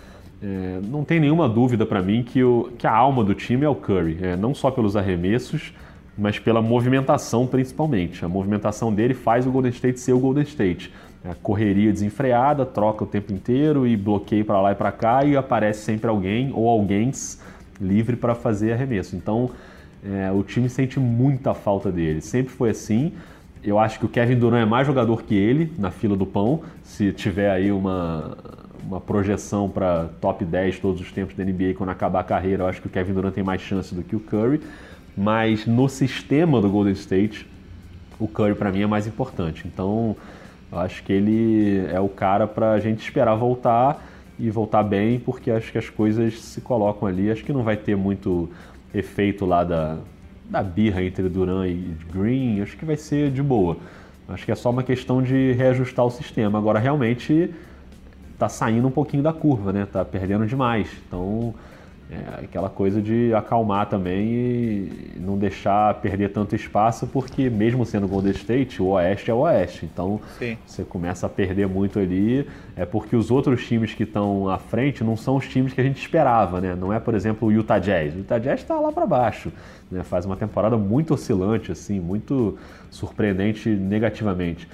é, 0.43 0.81
não 0.87 1.05
tem 1.05 1.21
nenhuma 1.21 1.49
dúvida 1.49 1.87
para 1.87 2.03
mim 2.03 2.23
que, 2.23 2.43
o, 2.43 2.71
que 2.79 2.87
a 2.87 2.93
alma 2.93 3.23
do 3.23 3.35
time 3.35 3.65
é 3.65 3.69
o 3.69 3.75
Curry. 3.75 4.19
É, 4.21 4.37
não 4.37 4.55
só 4.55 4.71
pelos 4.71 4.97
arremessos, 4.97 5.73
mas 6.17 6.39
pela 6.39 6.63
movimentação 6.63 7.47
principalmente. 7.47 8.25
A 8.25 8.29
movimentação 8.29 8.93
dele 8.93 9.15
faz 9.15 9.47
o 9.47 9.51
Golden 9.51 9.71
State 9.71 10.01
ser 10.01 10.13
o 10.13 10.19
Golden 10.19 10.45
State. 10.45 10.93
É 11.25 11.31
a 11.31 11.35
correria 11.35 11.91
desenfreada, 11.91 12.67
troca 12.67 13.05
o 13.05 13.07
tempo 13.07 13.33
inteiro 13.33 13.87
e 13.87 13.97
bloqueia 13.97 14.45
para 14.45 14.61
lá 14.61 14.73
e 14.73 14.75
para 14.75 14.93
cá 14.93 15.25
e 15.25 15.37
aparece 15.37 15.81
sempre 15.81 16.09
alguém 16.09 16.53
ou 16.55 16.69
alguém 16.69 17.11
livre 17.81 18.15
para 18.15 18.35
fazer 18.35 18.73
arremesso. 18.73 19.17
Então 19.17 19.51
é, 20.05 20.31
o 20.31 20.43
time 20.43 20.69
sente 20.69 21.01
muita 21.01 21.55
falta 21.55 21.91
dele. 21.91 22.21
Sempre 22.21 22.53
foi 22.53 22.71
assim. 22.71 23.13
Eu 23.63 23.79
acho 23.79 23.99
que 23.99 24.05
o 24.05 24.09
Kevin 24.09 24.37
Durant 24.37 24.63
é 24.63 24.67
mais 24.67 24.87
jogador 24.87 25.23
que 25.23 25.35
ele 25.35 25.73
na 25.79 25.91
fila 25.91 26.15
do 26.15 26.27
pão. 26.27 26.61
Se 26.83 27.11
tiver 27.11 27.51
aí 27.51 27.73
uma, 27.73 28.37
uma 28.87 29.01
projeção 29.01 29.71
para 29.71 30.11
top 30.21 30.45
10 30.45 30.79
todos 30.79 31.01
os 31.01 31.11
tempos 31.11 31.35
da 31.35 31.43
NBA 31.43 31.73
quando 31.75 31.89
acabar 31.89 32.21
a 32.21 32.25
carreira, 32.25 32.65
eu 32.65 32.67
acho 32.67 32.83
que 32.83 32.87
o 32.87 32.91
Kevin 32.91 33.15
Durant 33.15 33.33
tem 33.33 33.43
mais 33.43 33.63
chance 33.63 33.95
do 33.95 34.03
que 34.03 34.15
o 34.15 34.21
Curry. 34.21 34.61
Mas 35.17 35.65
no 35.65 35.89
sistema 35.89 36.61
do 36.61 36.69
Golden 36.69 36.93
State, 36.93 37.49
o 38.19 38.29
Curry 38.29 38.55
para 38.55 38.71
mim 38.71 38.83
é 38.83 38.87
mais 38.87 39.07
importante. 39.07 39.67
Então, 39.67 40.15
eu 40.75 40.81
acho 40.81 41.05
que 41.05 41.13
ele 41.13 41.87
é 41.87 42.01
o 42.01 42.09
cara 42.09 42.49
para 42.49 42.73
a 42.73 42.81
gente 42.81 43.01
esperar 43.01 43.37
voltar 43.37 44.05
e 44.37 44.51
voltar 44.51 44.83
bem, 44.83 45.21
porque 45.21 45.49
acho 45.49 45.71
que 45.71 45.79
as 45.79 45.89
coisas 45.89 46.41
se 46.41 46.61
colocam 46.61 47.07
ali. 47.07 47.31
Acho 47.31 47.45
que 47.45 47.53
não 47.53 47.63
vai 47.63 47.77
ter 47.77 47.97
muito 47.97 48.51
efeito 48.93 49.47
lá 49.47 49.63
da, 49.63 49.99
da 50.51 50.65
birra 50.65 51.01
entre 51.01 51.29
Duran 51.29 51.69
e 51.69 51.97
Green. 52.13 52.61
Acho 52.61 52.77
que 52.77 52.85
vai 52.85 52.97
ser 52.97 53.31
de 53.31 53.41
boa. 53.41 53.77
Acho 54.29 54.45
que 54.45 54.51
é 54.51 54.55
só 54.57 54.71
uma 54.71 54.83
questão 54.83 55.23
de 55.23 55.53
reajustar 55.53 56.05
o 56.05 56.11
sistema. 56.11 56.59
Agora, 56.59 56.81
realmente, 56.81 57.55
tá 58.37 58.49
saindo 58.49 58.89
um 58.89 58.91
pouquinho 58.91 59.23
da 59.23 59.33
curva, 59.33 59.73
né? 59.73 59.87
Tá 59.87 60.05
perdendo 60.05 60.45
demais. 60.45 60.91
Então, 61.07 61.55
é 62.11 62.45
aquela 62.45 62.69
coisa 62.69 63.01
de 63.01 63.33
acalmar 63.35 63.89
também 63.89 64.27
e 64.29 65.13
não 65.17 65.39
deixar 65.39 65.95
perder 65.95 66.31
tanto 66.31 66.55
espaço, 66.55 67.07
porque 67.07 67.49
mesmo 67.49 67.85
sendo 67.87 68.07
Golden 68.07 68.33
State, 68.33 68.83
o 68.83 68.89
Oeste 68.89 69.31
é 69.31 69.35
o 69.35 69.39
Oeste. 69.39 69.87
Então, 69.87 70.21
Sim. 70.39 70.59
você 70.67 70.85
começa 70.85 71.27
a 71.27 71.29
perder 71.31 71.67
muito 71.67 71.99
ali, 71.99 72.47
é 72.77 72.85
porque 72.85 73.17
os 73.17 73.31
outros 73.31 73.67
times 73.67 73.95
que 73.95 74.03
estão 74.03 74.49
à 74.49 74.59
frente 74.59 75.03
não 75.03 75.17
são 75.17 75.37
os 75.37 75.49
times 75.49 75.73
que 75.73 75.81
a 75.81 75.85
gente 75.85 75.99
esperava, 75.99 76.61
né? 76.61 76.75
Não 76.75 76.93
é, 76.93 77.01
por 77.01 77.15
exemplo, 77.15 77.49
o 77.49 77.53
Utah 77.53 77.79
Jazz. 77.79 78.15
O 78.15 78.19
Utah 78.19 78.39
Jazz 78.39 78.61
está 78.61 78.79
lá 78.79 78.93
para 78.93 79.07
baixo, 79.07 79.51
né? 79.91 80.03
Faz 80.03 80.27
uma 80.27 80.37
temporada 80.37 80.77
muito 80.77 81.15
oscilante, 81.15 81.73
assim, 81.73 81.99
muito 82.01 82.59
surpreendente 82.91 83.71
negativamente. 83.71 84.69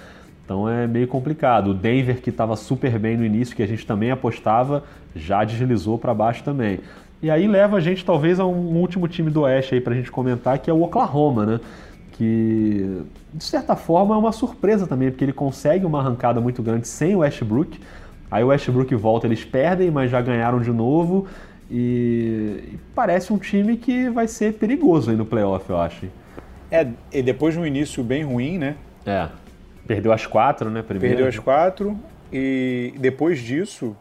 Então 0.44 0.68
é 0.68 0.84
meio 0.84 1.06
complicado. 1.06 1.68
O 1.68 1.74
Denver, 1.74 2.20
que 2.20 2.30
estava 2.30 2.56
super 2.56 2.98
bem 2.98 3.16
no 3.16 3.24
início, 3.24 3.54
que 3.54 3.62
a 3.62 3.66
gente 3.68 3.86
também 3.86 4.10
apostava, 4.10 4.82
já 5.14 5.44
deslizou 5.44 5.96
para 5.96 6.12
baixo 6.12 6.42
também. 6.42 6.80
E 7.22 7.30
aí 7.30 7.46
leva 7.46 7.76
a 7.76 7.80
gente 7.80 8.04
talvez 8.04 8.40
a 8.40 8.46
um 8.46 8.76
último 8.76 9.06
time 9.06 9.30
do 9.30 9.42
Oeste 9.42 9.74
aí 9.74 9.80
para 9.80 9.92
a 9.92 9.96
gente 9.96 10.10
comentar, 10.10 10.58
que 10.58 10.70
é 10.70 10.72
o 10.72 10.82
Oklahoma, 10.82 11.44
né? 11.44 11.60
Que 12.12 13.02
de 13.32 13.44
certa 13.44 13.76
forma 13.76 14.14
é 14.14 14.18
uma 14.18 14.32
surpresa 14.32 14.86
também, 14.86 15.10
porque 15.10 15.24
ele 15.24 15.32
consegue 15.32 15.84
uma 15.84 16.00
arrancada 16.00 16.40
muito 16.40 16.62
grande 16.62 16.88
sem 16.88 17.14
o 17.14 17.18
Westbrook. 17.18 17.78
Aí 18.30 18.42
o 18.42 18.48
Westbrook 18.48 18.94
volta, 18.94 19.26
eles 19.26 19.44
perdem, 19.44 19.90
mas 19.90 20.10
já 20.10 20.20
ganharam 20.20 20.60
de 20.60 20.70
novo. 20.70 21.26
E, 21.70 22.72
e 22.72 22.78
parece 22.94 23.32
um 23.32 23.38
time 23.38 23.76
que 23.76 24.08
vai 24.08 24.26
ser 24.26 24.54
perigoso 24.54 25.10
aí 25.10 25.16
no 25.16 25.26
playoff, 25.26 25.68
eu 25.68 25.78
acho. 25.78 26.06
É, 26.70 26.86
e 27.12 27.22
depois 27.22 27.54
de 27.54 27.60
um 27.60 27.66
início 27.66 28.02
bem 28.02 28.24
ruim, 28.24 28.58
né? 28.58 28.76
É. 29.04 29.28
Perdeu 29.86 30.12
as 30.12 30.26
quatro, 30.26 30.70
né? 30.70 30.82
Primeiro. 30.82 31.16
Perdeu 31.16 31.28
as 31.28 31.38
quatro. 31.38 31.98
E 32.32 32.94
depois 32.98 33.40
disso, 33.40 33.96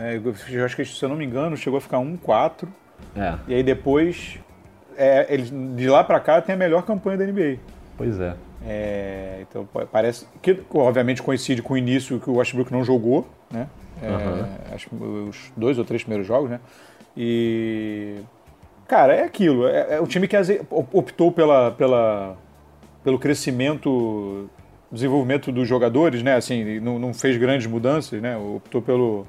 né, 0.00 0.18
eu 0.48 0.64
acho 0.64 0.74
que, 0.74 0.84
se 0.84 1.04
eu 1.04 1.10
não 1.10 1.16
me 1.16 1.26
engano, 1.26 1.56
chegou 1.58 1.76
a 1.76 1.80
ficar 1.80 1.98
1-4. 1.98 2.66
É. 3.14 3.34
E 3.46 3.54
aí 3.54 3.62
depois, 3.62 4.38
é, 4.96 5.26
eles, 5.28 5.50
de 5.50 5.88
lá 5.88 6.02
para 6.02 6.18
cá, 6.18 6.40
tem 6.40 6.54
a 6.54 6.58
melhor 6.58 6.82
campanha 6.84 7.18
da 7.18 7.26
NBA. 7.26 7.58
Pois 7.98 8.18
é. 8.18 8.34
é. 8.66 9.38
então 9.42 9.68
parece 9.92 10.26
que, 10.40 10.58
obviamente, 10.74 11.22
coincide 11.22 11.60
com 11.60 11.74
o 11.74 11.76
início 11.76 12.18
que 12.18 12.30
o 12.30 12.36
Westbrook 12.36 12.72
não 12.72 12.82
jogou, 12.82 13.28
né? 13.50 13.68
É, 14.02 14.08
uhum. 14.08 14.74
acho 14.74 14.94
os 15.28 15.52
dois 15.54 15.78
ou 15.78 15.84
três 15.84 16.02
primeiros 16.02 16.26
jogos, 16.26 16.48
né? 16.48 16.60
E. 17.14 18.16
Cara, 18.88 19.14
é 19.14 19.24
aquilo. 19.24 19.68
É, 19.68 19.96
é 19.96 20.00
o 20.00 20.06
time 20.06 20.26
que 20.26 20.36
optou 20.70 21.30
pela, 21.30 21.72
pela, 21.72 22.36
pelo 23.04 23.18
crescimento, 23.18 24.48
desenvolvimento 24.90 25.52
dos 25.52 25.68
jogadores, 25.68 26.22
né? 26.22 26.36
Assim, 26.36 26.80
não, 26.80 26.98
não 26.98 27.12
fez 27.12 27.36
grandes 27.36 27.66
mudanças, 27.66 28.22
né? 28.22 28.36
Optou 28.36 28.80
pelo, 28.80 29.26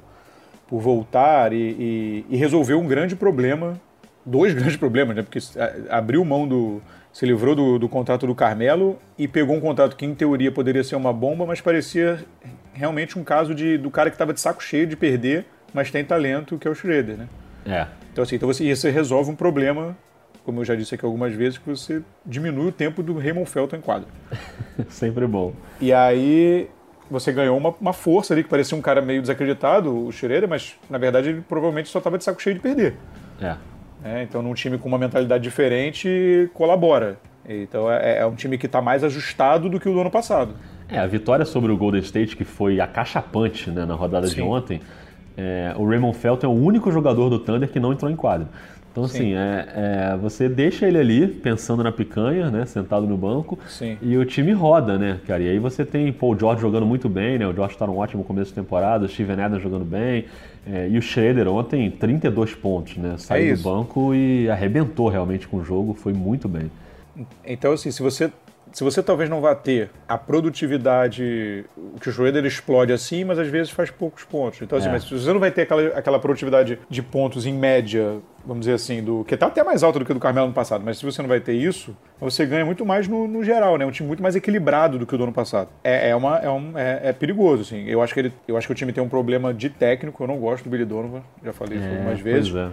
por 0.72 0.80
voltar 0.80 1.52
e, 1.52 1.56
e, 1.78 2.26
e 2.30 2.36
resolveu 2.38 2.80
um 2.80 2.88
grande 2.88 3.14
problema, 3.14 3.78
dois 4.24 4.54
grandes 4.56 4.74
problemas, 4.74 5.14
né? 5.14 5.22
Porque 5.22 5.38
abriu 5.90 6.24
mão 6.24 6.48
do. 6.48 6.80
se 7.12 7.26
livrou 7.26 7.54
do, 7.54 7.78
do 7.78 7.90
contrato 7.90 8.26
do 8.26 8.34
Carmelo 8.34 8.98
e 9.18 9.28
pegou 9.28 9.54
um 9.54 9.60
contrato 9.60 9.94
que, 9.94 10.06
em 10.06 10.14
teoria, 10.14 10.50
poderia 10.50 10.82
ser 10.82 10.96
uma 10.96 11.12
bomba, 11.12 11.44
mas 11.44 11.60
parecia 11.60 12.24
realmente 12.72 13.18
um 13.18 13.22
caso 13.22 13.54
de, 13.54 13.76
do 13.76 13.90
cara 13.90 14.08
que 14.08 14.14
estava 14.14 14.32
de 14.32 14.40
saco 14.40 14.64
cheio 14.64 14.86
de 14.86 14.96
perder, 14.96 15.44
mas 15.74 15.90
tem 15.90 16.02
talento, 16.02 16.56
que 16.56 16.66
é 16.66 16.70
o 16.70 16.74
Schroeder, 16.74 17.18
né? 17.18 17.28
É. 17.66 17.86
Então, 18.10 18.24
assim, 18.24 18.36
então 18.36 18.48
você, 18.48 18.74
você 18.74 18.88
resolve 18.88 19.30
um 19.30 19.36
problema, 19.36 19.94
como 20.42 20.62
eu 20.62 20.64
já 20.64 20.74
disse 20.74 20.94
aqui 20.94 21.04
algumas 21.04 21.34
vezes, 21.34 21.58
que 21.58 21.68
você 21.68 22.00
diminui 22.24 22.68
o 22.68 22.72
tempo 22.72 23.02
do 23.02 23.18
Raymond 23.18 23.50
Felton 23.50 23.76
em 23.76 23.82
quadra. 23.82 24.08
Sempre 24.88 25.26
bom. 25.26 25.52
E 25.82 25.92
aí 25.92 26.70
você 27.12 27.30
ganhou 27.32 27.56
uma, 27.56 27.74
uma, 27.80 27.92
força 27.92 28.32
ali, 28.32 28.42
que 28.42 28.48
parecia 28.48 28.76
um 28.76 28.80
cara 28.80 29.02
meio 29.02 29.20
desacreditado, 29.20 30.06
o 30.06 30.10
Schroeder, 30.10 30.48
mas 30.48 30.74
na 30.88 30.98
verdade 30.98 31.28
ele 31.28 31.42
provavelmente 31.42 31.88
só 31.88 31.98
estava 31.98 32.16
de 32.16 32.24
saco 32.24 32.42
cheio 32.42 32.54
de 32.54 32.60
perder. 32.60 32.96
É. 33.40 33.54
é. 34.04 34.22
Então, 34.22 34.42
num 34.42 34.54
time 34.54 34.78
com 34.78 34.88
uma 34.88 34.98
mentalidade 34.98 35.44
diferente, 35.44 36.50
colabora. 36.54 37.18
Então, 37.46 37.90
é, 37.90 38.18
é 38.18 38.26
um 38.26 38.34
time 38.34 38.56
que 38.56 38.66
está 38.66 38.80
mais 38.80 39.04
ajustado 39.04 39.68
do 39.68 39.78
que 39.78 39.88
o 39.88 39.92
do 39.92 40.00
ano 40.00 40.10
passado. 40.10 40.54
É, 40.88 40.98
a 40.98 41.06
vitória 41.06 41.44
sobre 41.44 41.70
o 41.70 41.76
Golden 41.76 42.00
State, 42.00 42.36
que 42.36 42.44
foi 42.44 42.80
acachapante 42.80 43.70
né, 43.70 43.84
na 43.84 43.94
rodada 43.94 44.26
Sim. 44.26 44.36
de 44.36 44.42
ontem, 44.42 44.80
é, 45.36 45.74
o 45.76 45.86
Raymond 45.86 46.16
Felton 46.16 46.46
é 46.46 46.50
o 46.50 46.52
único 46.52 46.90
jogador 46.90 47.28
do 47.28 47.38
Thunder 47.38 47.68
que 47.68 47.80
não 47.80 47.92
entrou 47.92 48.10
em 48.10 48.16
quadro. 48.16 48.48
Então, 48.92 49.04
assim, 49.04 49.32
é, 49.32 49.68
é, 49.74 50.16
você 50.18 50.50
deixa 50.50 50.86
ele 50.86 50.98
ali, 50.98 51.26
pensando 51.26 51.82
na 51.82 51.90
picanha, 51.90 52.50
né? 52.50 52.66
Sentado 52.66 53.06
no 53.06 53.16
banco. 53.16 53.58
Sim. 53.66 53.96
E 54.02 54.18
o 54.18 54.24
time 54.26 54.52
roda, 54.52 54.98
né, 54.98 55.18
cara? 55.26 55.42
E 55.42 55.48
aí 55.48 55.58
você 55.58 55.82
tem 55.82 56.12
Paul 56.12 56.38
George 56.38 56.60
jogando 56.60 56.84
muito 56.84 57.08
bem, 57.08 57.38
né? 57.38 57.46
O 57.46 57.54
George 57.54 57.74
está 57.74 57.86
num 57.86 57.96
ótimo 57.96 58.22
começo 58.22 58.50
de 58.50 58.54
temporada, 58.54 59.06
o 59.06 59.08
Steven 59.08 59.40
Adams 59.40 59.62
jogando 59.62 59.84
bem. 59.86 60.26
É, 60.66 60.88
e 60.90 60.98
o 60.98 61.02
Schroeder 61.02 61.48
ontem, 61.48 61.90
32 61.90 62.54
pontos, 62.54 62.98
né? 62.98 63.14
Saiu 63.16 63.54
é 63.54 63.56
do 63.56 63.62
banco 63.62 64.14
e 64.14 64.48
arrebentou 64.50 65.08
realmente 65.08 65.48
com 65.48 65.56
o 65.56 65.64
jogo, 65.64 65.94
foi 65.94 66.12
muito 66.12 66.46
bem. 66.46 66.70
Então, 67.46 67.72
assim, 67.72 67.90
se 67.90 68.02
você 68.02 68.30
se 68.72 68.82
você 68.82 69.02
talvez 69.02 69.28
não 69.28 69.40
vá 69.40 69.54
ter 69.54 69.90
a 70.08 70.16
produtividade 70.16 71.64
que 72.00 72.08
o 72.08 72.12
Schroeder 72.12 72.44
explode 72.44 72.92
assim, 72.92 73.22
mas 73.24 73.38
às 73.38 73.48
vezes 73.48 73.70
faz 73.70 73.90
poucos 73.90 74.24
pontos. 74.24 74.62
Então, 74.62 74.78
assim, 74.78 74.88
é. 74.88 74.92
mas 74.92 75.04
se 75.04 75.12
você 75.12 75.32
não 75.32 75.40
vai 75.40 75.50
ter 75.50 75.62
aquela, 75.62 75.88
aquela 75.88 76.18
produtividade 76.18 76.78
de 76.88 77.02
pontos 77.02 77.44
em 77.44 77.52
média, 77.52 78.18
vamos 78.44 78.60
dizer 78.60 78.74
assim, 78.74 79.02
do 79.02 79.24
que 79.24 79.34
está 79.34 79.46
até 79.46 79.62
mais 79.62 79.82
alta 79.82 79.98
do 79.98 80.04
que 80.04 80.12
do 80.12 80.20
Carmelo 80.20 80.48
no 80.48 80.52
passado, 80.52 80.82
mas 80.84 80.98
se 80.98 81.04
você 81.04 81.22
não 81.22 81.28
vai 81.28 81.40
ter 81.40 81.54
isso, 81.54 81.96
você 82.20 82.44
ganha 82.44 82.64
muito 82.64 82.84
mais 82.84 83.06
no, 83.08 83.26
no 83.28 83.44
geral, 83.44 83.78
né? 83.78 83.86
Um 83.86 83.90
time 83.90 84.06
muito 84.06 84.22
mais 84.22 84.34
equilibrado 84.34 84.98
do 84.98 85.06
que 85.06 85.14
o 85.14 85.18
do 85.18 85.24
ano 85.24 85.32
passado. 85.32 85.68
É, 85.82 86.10
é, 86.10 86.16
uma, 86.16 86.38
é, 86.38 86.50
um, 86.50 86.76
é, 86.76 87.00
é, 87.04 87.12
perigoso, 87.12 87.62
assim. 87.62 87.84
Eu 87.86 88.02
acho, 88.02 88.12
que 88.12 88.20
ele, 88.20 88.32
eu 88.46 88.56
acho 88.56 88.66
que 88.66 88.72
o 88.72 88.76
time 88.76 88.92
tem 88.92 89.02
um 89.02 89.08
problema 89.08 89.54
de 89.54 89.70
técnico, 89.70 90.22
eu 90.22 90.26
não 90.26 90.38
gosto 90.38 90.64
do 90.64 90.70
Billy 90.70 90.84
Donovan, 90.84 91.22
já 91.44 91.52
falei 91.52 91.78
isso 91.78 91.86
é, 91.86 91.90
algumas 91.90 92.20
vezes. 92.20 92.54
É. 92.54 92.68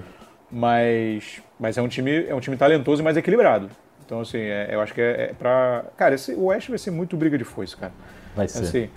Mas, 0.51 1.41
mas 1.59 1.77
é 1.77 1.81
um 1.81 1.87
time 1.87 2.25
é 2.25 2.33
um 2.33 2.39
time 2.39 2.57
talentoso 2.57 3.01
e 3.01 3.03
mais 3.03 3.15
equilibrado. 3.15 3.69
Então, 4.03 4.21
assim, 4.21 4.39
é, 4.39 4.69
eu 4.71 4.81
acho 4.81 4.93
que 4.93 5.01
é, 5.01 5.29
é 5.29 5.33
pra. 5.37 5.85
Cara, 5.95 6.15
esse, 6.15 6.33
o 6.33 6.45
West 6.45 6.69
vai 6.69 6.79
ser 6.79 6.89
muito 6.89 7.15
briga 7.15 7.37
de 7.37 7.43
foice, 7.43 7.77
cara. 7.77 7.93
Vai 8.35 8.47
ser. 8.47 8.63
Assim, 8.63 8.89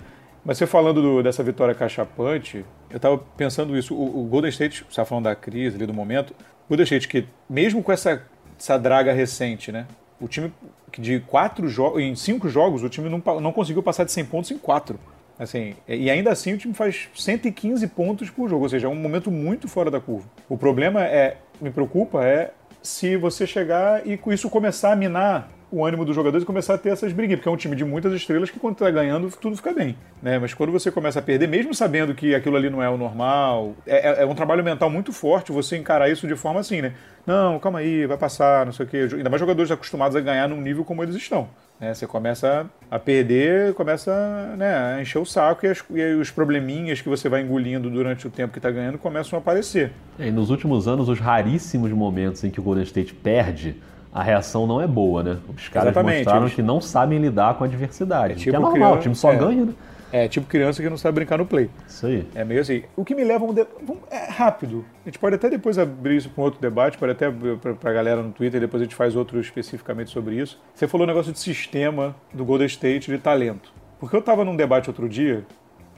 mas 0.43 0.57
você 0.57 0.67
falando 0.67 1.01
do, 1.01 1.23
dessa 1.23 1.41
vitória 1.41 1.73
cachapante, 1.73 2.65
eu 2.89 2.99
tava 2.99 3.17
pensando 3.37 3.77
isso. 3.77 3.95
O, 3.95 4.23
o 4.23 4.25
Golden 4.25 4.49
State, 4.49 4.79
você 4.79 4.89
estava 4.89 5.05
falando 5.07 5.25
da 5.25 5.35
crise 5.35 5.75
ali 5.75 5.85
do 5.85 5.93
momento. 5.93 6.33
State, 6.69 7.07
que 7.07 7.25
mesmo 7.49 7.83
com 7.83 7.91
essa, 7.91 8.23
essa 8.57 8.77
draga 8.77 9.13
recente, 9.13 9.71
né? 9.71 9.85
O 10.19 10.27
time 10.27 10.53
de 10.97 11.19
quatro 11.19 11.67
jogos, 11.67 12.01
em 12.01 12.15
cinco 12.15 12.47
jogos, 12.49 12.83
o 12.83 12.89
time 12.89 13.09
não, 13.09 13.21
não 13.39 13.51
conseguiu 13.51 13.83
passar 13.83 14.03
de 14.03 14.11
100 14.11 14.25
pontos 14.25 14.51
em 14.51 14.57
quatro. 14.57 14.99
Assim, 15.37 15.75
e 15.87 16.09
ainda 16.09 16.31
assim 16.31 16.53
o 16.53 16.57
time 16.57 16.73
faz 16.73 17.09
115 17.15 17.87
pontos 17.87 18.29
por 18.29 18.47
jogo, 18.47 18.63
ou 18.63 18.69
seja, 18.69 18.87
é 18.87 18.89
um 18.89 18.95
momento 18.95 19.31
muito 19.31 19.67
fora 19.67 19.89
da 19.89 19.99
curva. 19.99 20.27
O 20.47 20.57
problema 20.57 21.03
é, 21.03 21.37
me 21.59 21.71
preocupa, 21.71 22.23
é 22.23 22.51
se 22.81 23.17
você 23.17 23.47
chegar 23.47 24.05
e 24.05 24.15
com 24.17 24.31
isso 24.31 24.49
começar 24.49 24.91
a 24.91 24.95
minar 24.95 25.49
o 25.73 25.83
ânimo 25.83 26.05
dos 26.05 26.15
jogadores 26.15 26.43
e 26.43 26.45
começar 26.45 26.75
a 26.75 26.77
ter 26.77 26.89
essas 26.89 27.11
briguinhas, 27.11 27.39
porque 27.39 27.49
é 27.49 27.51
um 27.51 27.57
time 27.57 27.75
de 27.75 27.83
muitas 27.83 28.13
estrelas 28.13 28.51
que 28.51 28.59
quando 28.59 28.73
está 28.75 28.91
ganhando 28.91 29.27
tudo 29.41 29.57
fica 29.57 29.73
bem, 29.73 29.97
né? 30.21 30.37
Mas 30.37 30.53
quando 30.53 30.71
você 30.71 30.91
começa 30.91 31.17
a 31.17 31.21
perder, 31.21 31.47
mesmo 31.47 31.73
sabendo 31.73 32.13
que 32.13 32.35
aquilo 32.35 32.55
ali 32.55 32.69
não 32.69 32.81
é 32.81 32.87
o 32.87 32.95
normal, 32.95 33.73
é, 33.87 34.09
é, 34.09 34.23
é 34.23 34.25
um 34.25 34.35
trabalho 34.35 34.63
mental 34.63 34.87
muito 34.87 35.11
forte 35.11 35.51
você 35.51 35.75
encarar 35.75 36.09
isso 36.09 36.27
de 36.27 36.35
forma 36.35 36.59
assim, 36.59 36.83
né? 36.83 36.93
Não, 37.25 37.57
calma 37.57 37.79
aí, 37.79 38.05
vai 38.05 38.17
passar, 38.17 38.65
não 38.65 38.73
sei 38.73 38.85
o 38.85 38.89
quê. 38.89 39.07
Ainda 39.13 39.29
mais 39.29 39.39
jogadores 39.39 39.71
acostumados 39.71 40.15
a 40.15 40.19
ganhar 40.19 40.47
num 40.47 40.61
nível 40.61 40.85
como 40.85 41.01
eles 41.01 41.15
estão. 41.15 41.47
Né? 41.79 41.93
Você 41.93 42.05
começa 42.05 42.69
a 42.91 42.99
perder, 42.99 43.73
começa 43.73 44.55
né, 44.57 44.95
a 44.95 45.01
encher 45.01 45.19
o 45.19 45.25
saco 45.25 45.65
e, 45.65 45.69
as, 45.69 45.83
e 45.89 46.13
os 46.15 46.29
probleminhas 46.29 47.01
que 47.01 47.09
você 47.09 47.27
vai 47.27 47.41
engolindo 47.41 47.89
durante 47.89 48.27
o 48.27 48.29
tempo 48.29 48.53
que 48.53 48.59
está 48.59 48.69
ganhando 48.69 48.97
começam 48.97 49.37
a 49.37 49.41
aparecer. 49.41 49.91
É, 50.19 50.27
e 50.27 50.31
nos 50.31 50.49
últimos 50.49 50.87
anos, 50.87 51.09
os 51.09 51.19
raríssimos 51.19 51.91
momentos 51.91 52.43
em 52.43 52.51
que 52.51 52.59
o 52.59 52.63
Golden 52.63 52.83
State 52.83 53.13
perde, 53.13 53.81
a 54.13 54.21
reação 54.21 54.67
não 54.67 54.79
é 54.79 54.87
boa, 54.87 55.23
né? 55.23 55.37
Os 55.55 55.67
caras 55.69 55.89
Exatamente, 55.89 56.17
mostraram 56.17 56.43
eles... 56.43 56.53
que 56.53 56.61
não 56.61 56.79
sabem 56.79 57.17
lidar 57.17 57.55
com 57.55 57.63
a 57.63 57.67
adversidade. 57.67 58.33
É, 58.33 58.35
tipo 58.35 58.51
que 58.51 58.55
é 58.55 58.59
normal, 58.59 58.73
criança, 58.73 58.97
o 58.97 59.01
time 59.01 59.15
só 59.15 59.33
é. 59.33 59.35
ganha, 59.35 59.65
né? 59.65 59.73
É, 60.11 60.27
tipo 60.27 60.45
criança 60.45 60.83
que 60.83 60.87
não 60.87 60.97
sabe 60.97 61.15
brincar 61.15 61.39
no 61.39 61.45
play. 61.47 61.71
Isso 61.87 62.05
aí. 62.05 62.27
É 62.35 62.43
meio 62.43 62.61
assim. 62.61 62.83
O 62.95 63.03
que 63.03 63.15
me 63.15 63.23
leva 63.23 63.43
a 63.43 63.47
um. 63.47 63.53
De... 63.53 63.65
É 64.11 64.29
rápido. 64.29 64.85
A 65.03 65.09
gente 65.09 65.17
pode 65.17 65.35
até 65.35 65.49
depois 65.49 65.79
abrir 65.79 66.17
isso 66.17 66.29
para 66.29 66.41
um 66.41 66.45
outro 66.45 66.61
debate, 66.61 66.99
pode 66.99 67.13
até 67.13 67.31
para 67.31 67.89
a 67.89 67.93
galera 67.93 68.21
no 68.21 68.31
Twitter, 68.31 68.61
depois 68.61 68.79
a 68.79 68.85
gente 68.85 68.93
faz 68.93 69.15
outro 69.15 69.39
especificamente 69.39 70.11
sobre 70.11 70.35
isso. 70.35 70.61
Você 70.75 70.87
falou 70.87 71.07
o 71.07 71.09
um 71.09 71.11
negócio 71.11 71.33
de 71.33 71.39
sistema 71.39 72.15
do 72.31 72.45
Golden 72.45 72.67
State 72.67 73.09
de 73.09 73.17
talento. 73.17 73.73
Porque 73.99 74.15
eu 74.15 74.19
estava 74.19 74.45
num 74.45 74.55
debate 74.55 74.87
outro 74.87 75.09
dia, 75.09 75.43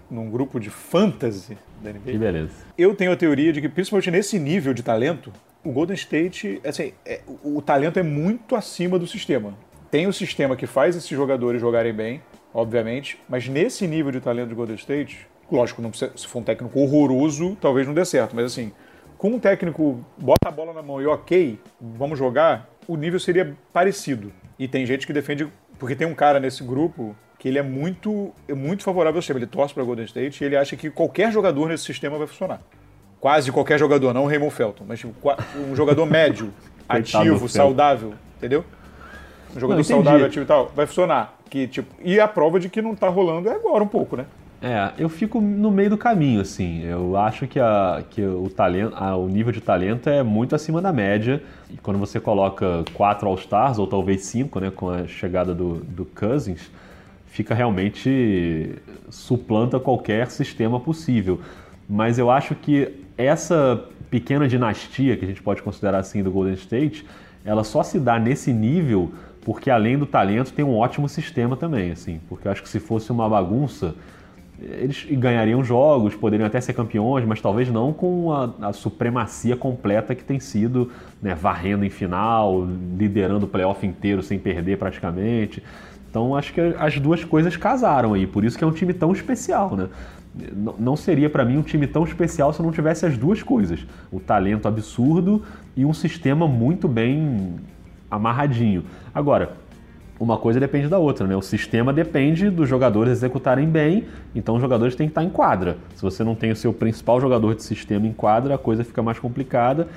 num 0.10 0.30
grupo 0.30 0.62
de 0.62 0.70
fantasy 0.70 1.58
da 1.84 1.92
NBA. 1.92 2.12
Que 2.12 2.18
beleza. 2.18 2.54
Eu 2.78 2.96
tenho 2.96 3.12
a 3.12 3.18
teoria 3.18 3.52
de 3.52 3.60
que, 3.60 3.68
principalmente 3.68 4.12
nesse 4.12 4.40
nível 4.40 4.74
de 4.74 4.82
talento, 4.82 5.34
o 5.66 5.72
Golden 5.72 5.96
State, 5.96 6.62
assim, 6.64 6.94
é, 7.04 7.22
o, 7.44 7.58
o 7.58 7.62
talento 7.62 8.00
é 8.00 8.04
muito 8.04 8.56
acima 8.56 9.00
do 9.00 9.08
sistema. 9.08 9.58
Tem 9.90 10.06
o 10.06 10.14
sistema 10.14 10.56
que 10.56 10.68
faz 10.68 10.96
esses 10.96 11.10
jogadores 11.10 11.60
jogarem 11.60 11.92
bem, 11.92 12.22
obviamente, 12.54 13.20
mas 13.28 13.48
nesse 13.48 13.88
nível 13.88 14.12
de 14.12 14.22
talento 14.22 14.50
de 14.50 14.56
Golden 14.56 14.76
State, 14.76 15.28
lógico, 15.52 15.82
não 15.82 15.90
precisa, 15.90 16.12
se 16.16 16.28
for 16.28 16.40
um 16.40 16.44
técnico 16.44 16.80
horroroso, 16.80 17.58
talvez 17.60 17.88
não 17.88 17.94
dê 17.94 18.06
certo, 18.06 18.36
mas 18.36 18.46
assim, 18.46 18.72
com 19.18 19.30
um 19.30 19.40
técnico 19.40 20.06
bota 20.18 20.48
a 20.48 20.52
bola 20.52 20.72
na 20.72 20.84
mão 20.84 21.02
e 21.02 21.08
ok, 21.08 21.60
vamos 21.82 22.20
jogar, 22.20 22.70
o 22.88 22.96
nível 22.96 23.20
seria 23.20 23.58
parecido. 23.74 24.32
E 24.60 24.68
tem 24.68 24.86
gente 24.86 25.08
que 25.08 25.14
defende, 25.14 25.48
porque 25.80 25.96
tem 25.96 26.08
um 26.08 26.14
cara 26.14 26.40
nesse 26.40 26.64
grupo 26.64 27.16
que 27.40 27.48
ele 27.48 27.58
é 27.58 27.64
muito, 27.64 28.32
é 28.48 28.54
muito 28.54 28.84
favorável 28.84 29.18
ao 29.18 29.22
sistema, 29.22 29.40
ele 29.40 29.48
torce 29.48 29.74
para 29.74 29.84
Golden 29.84 30.06
State 30.06 30.44
e 30.44 30.46
ele 30.46 30.56
acha 30.56 30.76
que 30.76 30.92
qualquer 30.92 31.32
jogador 31.32 31.70
nesse 31.70 31.84
sistema 31.84 32.18
vai 32.18 32.28
funcionar. 32.28 32.62
Quase 33.26 33.52
qualquer 33.52 33.80
jogador, 33.80 34.14
não 34.14 34.26
o 34.26 34.28
Raymond 34.28 34.54
Felton, 34.54 34.86
mas 34.88 35.00
tipo, 35.00 35.12
um 35.68 35.76
jogador 35.76 36.06
médio, 36.06 36.54
ativo, 36.88 37.50
saudável, 37.50 38.14
entendeu? 38.38 38.64
Um 39.56 39.60
jogador 39.60 39.78
não, 39.78 39.84
saudável, 39.84 40.28
ativo 40.28 40.44
e 40.44 40.48
tal, 40.48 40.72
vai 40.76 40.86
funcionar. 40.86 41.36
Que, 41.50 41.68
tipo, 41.68 41.92
e 42.04 42.20
a 42.20 42.28
prova 42.28 42.60
de 42.60 42.70
que 42.70 42.84
não 42.84 42.94
tá 42.94 43.10
rolando 43.10 43.50
é 43.50 43.56
agora 43.56 43.84
um 43.84 43.88
pouco, 43.88 44.16
né? 44.16 44.28
É, 44.62 44.92
eu 45.00 45.10
fico 45.10 45.42
no 45.42 45.72
meio 45.72 45.90
do 45.90 45.98
caminho, 45.98 46.40
assim. 46.40 46.84
Eu 46.84 47.18
acho 47.18 47.48
que, 47.48 47.60
a, 47.60 48.04
que 48.12 48.22
o, 48.22 48.48
talento, 48.48 48.94
a, 48.96 49.16
o 49.16 49.28
nível 49.28 49.52
de 49.52 49.60
talento 49.60 50.08
é 50.08 50.22
muito 50.22 50.54
acima 50.54 50.80
da 50.80 50.94
média. 50.94 51.42
E 51.72 51.78
quando 51.78 51.98
você 51.98 52.20
coloca 52.20 52.86
quatro 52.94 53.28
All-Stars, 53.28 53.80
ou 53.80 53.88
talvez 53.88 54.24
cinco, 54.24 54.60
né, 54.60 54.70
com 54.70 54.88
a 54.88 55.08
chegada 55.08 55.56
do, 55.56 55.78
do 55.78 56.06
Cousins, 56.06 56.70
fica 57.26 57.56
realmente. 57.56 58.76
suplanta 59.10 59.80
qualquer 59.80 60.30
sistema 60.30 60.80
possível. 60.80 61.42
Mas 61.90 62.20
eu 62.20 62.30
acho 62.30 62.54
que 62.54 63.05
essa 63.18 63.84
pequena 64.10 64.48
dinastia, 64.48 65.18
que 65.18 65.26
a 65.26 65.28
gente 65.28 65.42
pode 65.42 65.62
considerar 65.62 66.00
assim, 66.00 66.22
do 66.24 66.32
Golden 66.32 66.54
State, 66.54 67.06
ela 67.44 67.64
só 67.64 67.84
se 67.84 68.00
dá 68.00 68.20
nesse 68.20 68.52
nível 68.52 69.14
porque 69.46 69.70
além 69.70 69.96
do 69.98 70.08
talento 70.08 70.52
tem 70.52 70.66
um 70.66 70.76
ótimo 70.76 71.08
sistema 71.08 71.56
também, 71.56 71.92
assim, 71.92 72.20
porque 72.28 72.48
eu 72.48 72.52
acho 72.52 72.64
que 72.64 72.68
se 72.68 72.80
fosse 72.80 73.12
uma 73.12 73.30
bagunça, 73.30 73.94
eles 74.60 75.06
ganhariam 75.12 75.64
jogos, 75.64 76.16
poderiam 76.16 76.48
até 76.48 76.60
ser 76.60 76.74
campeões, 76.74 77.24
mas 77.26 77.40
talvez 77.40 77.70
não 77.70 77.94
com 77.94 78.34
a, 78.34 78.70
a 78.70 78.74
supremacia 78.74 79.56
completa 79.56 80.16
que 80.16 80.24
tem 80.24 80.40
sido, 80.40 80.92
né, 81.22 81.36
varrendo 81.36 81.86
em 81.86 81.92
final, 81.92 82.68
liderando 82.98 83.46
o 83.46 83.48
playoff 83.48 83.86
inteiro 83.86 84.24
sem 84.24 84.40
perder 84.40 84.80
praticamente. 84.80 85.62
Então 86.10 86.36
acho 86.36 86.52
que 86.52 86.62
as 86.80 86.98
duas 87.00 87.24
coisas 87.24 87.56
casaram 87.56 88.14
aí, 88.14 88.26
por 88.26 88.44
isso 88.44 88.58
que 88.58 88.64
é 88.64 88.68
um 88.68 88.72
time 88.72 88.94
tão 88.94 89.12
especial, 89.12 89.76
né? 89.76 89.90
Não 90.78 90.96
seria 90.96 91.30
para 91.30 91.46
mim 91.46 91.58
um 91.58 91.62
time 91.62 91.88
tão 91.88 92.04
especial 92.04 92.52
se 92.52 92.62
não 92.62 92.72
tivesse 92.72 93.06
as 93.06 93.18
duas 93.18 93.42
coisas: 93.42 93.86
o 94.12 94.20
talento 94.20 94.68
absurdo 94.68 95.42
e 95.76 95.86
um 95.86 95.94
sistema 95.94 96.48
muito 96.48 96.88
bem 96.88 97.56
amarradinho. 98.10 98.84
Agora, 99.14 99.54
uma 100.20 100.38
coisa 100.38 100.60
depende 100.60 100.88
da 100.88 100.98
outra, 100.98 101.28
né? 101.28 101.36
O 101.36 101.42
sistema 101.42 101.92
depende 101.92 102.50
dos 102.50 102.70
jogadores 102.70 103.12
executarem 103.12 103.68
bem, 103.68 104.06
então 104.34 104.56
os 104.56 104.62
jogadores 104.62 104.96
têm 104.96 105.08
que 105.08 105.12
estar 105.12 105.24
em 105.24 105.30
quadra. 105.30 105.78
Se 105.96 106.02
você 106.02 106.24
não 106.24 106.36
tem 106.36 106.52
o 106.52 106.56
seu 106.56 106.74
principal 106.74 107.20
jogador 107.20 107.56
de 107.56 107.64
sistema 107.64 108.08
em 108.08 108.14
quadra, 108.14 108.56
a 108.56 108.58
coisa 108.58 108.84
fica 108.84 109.04
mais 109.04 109.20
complicada. 109.20 109.88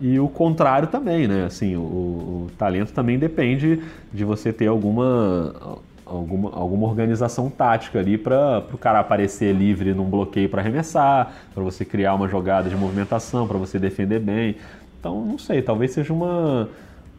E 0.00 0.18
o 0.18 0.28
contrário 0.28 0.88
também, 0.88 1.26
né? 1.26 1.44
Assim, 1.46 1.76
o, 1.76 1.80
o 1.80 2.50
talento 2.58 2.92
também 2.92 3.18
depende 3.18 3.80
de 4.12 4.24
você 4.24 4.52
ter 4.52 4.66
alguma, 4.66 5.78
alguma, 6.06 6.54
alguma 6.54 6.86
organização 6.86 7.50
tática 7.50 7.98
ali 7.98 8.18
para 8.18 8.64
o 8.72 8.78
cara 8.78 9.00
aparecer 9.00 9.54
livre 9.54 9.94
num 9.94 10.08
bloqueio 10.08 10.48
para 10.48 10.60
arremessar, 10.60 11.32
para 11.52 11.62
você 11.62 11.84
criar 11.84 12.14
uma 12.14 12.28
jogada 12.28 12.68
de 12.68 12.76
movimentação, 12.76 13.46
para 13.46 13.58
você 13.58 13.78
defender 13.78 14.20
bem. 14.20 14.56
Então, 14.98 15.24
não 15.24 15.38
sei, 15.38 15.60
talvez 15.62 15.92
seja 15.92 16.12
uma 16.12 16.68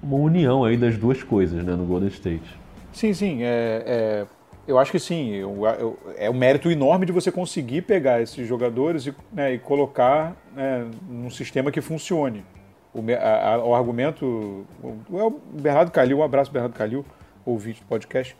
uma 0.05 0.17
união 0.17 0.63
aí 0.63 0.77
das 0.77 0.97
duas 0.97 1.23
coisas 1.23 1.63
né, 1.63 1.73
no 1.73 1.85
Golden 1.85 2.09
State. 2.09 2.59
Sim, 2.93 3.13
sim. 3.13 3.43
É, 3.43 3.83
é, 3.85 4.25
eu 4.67 4.77
acho 4.77 4.91
que 4.91 4.99
sim. 4.99 5.33
Eu, 5.33 5.65
eu, 5.79 5.99
é 6.15 6.29
um 6.29 6.33
mérito 6.33 6.69
enorme 6.69 7.05
de 7.05 7.11
você 7.11 7.31
conseguir 7.31 7.81
pegar 7.81 8.21
esses 8.21 8.47
jogadores 8.47 9.07
e, 9.07 9.15
né, 9.33 9.53
e 9.53 9.59
colocar 9.59 10.35
né, 10.55 10.85
num 11.09 11.29
sistema 11.29 11.71
que 11.71 11.81
funcione. 11.81 12.45
O, 12.93 13.01
a, 13.11 13.53
a, 13.53 13.65
o 13.65 13.73
argumento. 13.73 14.65
O, 14.81 14.97
o 15.09 15.41
Bernardo 15.53 15.91
Calil, 15.91 16.19
um 16.19 16.23
abraço, 16.23 16.51
Bernardo 16.51 16.73
Calil, 16.73 17.03
ouvinte 17.45 17.81
do 17.81 17.87
podcast. 17.87 18.37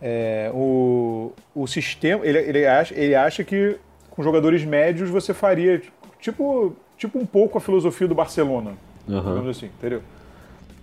É, 0.00 0.50
o, 0.54 1.32
o 1.54 1.66
sistema. 1.66 2.24
Ele, 2.24 2.38
ele, 2.38 2.66
acha, 2.66 2.94
ele 2.94 3.14
acha 3.14 3.42
que 3.42 3.76
com 4.10 4.22
jogadores 4.22 4.64
médios 4.64 5.10
você 5.10 5.34
faria 5.34 5.82
tipo, 6.20 6.74
tipo 6.96 7.18
um 7.18 7.26
pouco 7.26 7.58
a 7.58 7.60
filosofia 7.60 8.06
do 8.06 8.14
Barcelona. 8.14 8.72
Uhum. 9.08 9.20
Digamos 9.20 9.56
assim, 9.56 9.66
entendeu? 9.66 10.02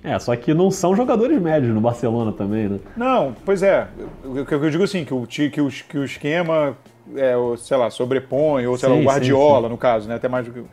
É, 0.04 0.20
só 0.20 0.36
que 0.36 0.54
não 0.54 0.70
são 0.70 0.96
jogadores 0.96 1.42
médios 1.42 1.74
no 1.74 1.82
Barcelona 1.82 2.32
também, 2.32 2.70
né? 2.70 2.80
Não, 2.96 3.36
pois 3.44 3.64
é. 3.64 3.88
O 4.24 4.46
que 4.46 4.54
eu 4.54 4.70
digo 4.70 4.84
assim, 4.84 5.04
que 5.04 5.14
o, 5.14 5.26
que 5.26 5.62
o, 5.62 5.70
que 5.70 5.98
o 5.98 6.06
esquema, 6.06 6.78
é, 7.16 7.34
sei 7.58 7.76
lá, 7.76 7.90
sobrepõe, 7.90 8.68
ou 8.68 8.78
sei 8.78 8.88
sim, 8.88 8.96
lá, 8.96 9.02
o 9.02 9.04
Guardiola, 9.04 9.58
sim, 9.62 9.64
sim. 9.64 9.72
no 9.72 9.78
caso, 9.78 10.08
né? 10.08 10.16
Até 10.16 10.28
mais 10.28 10.46
do 10.46 10.54
que. 10.54 10.64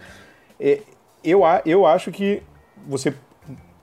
É, 0.60 0.80
eu, 1.24 1.42
eu 1.64 1.86
acho 1.86 2.10
que 2.10 2.42
você 2.86 3.14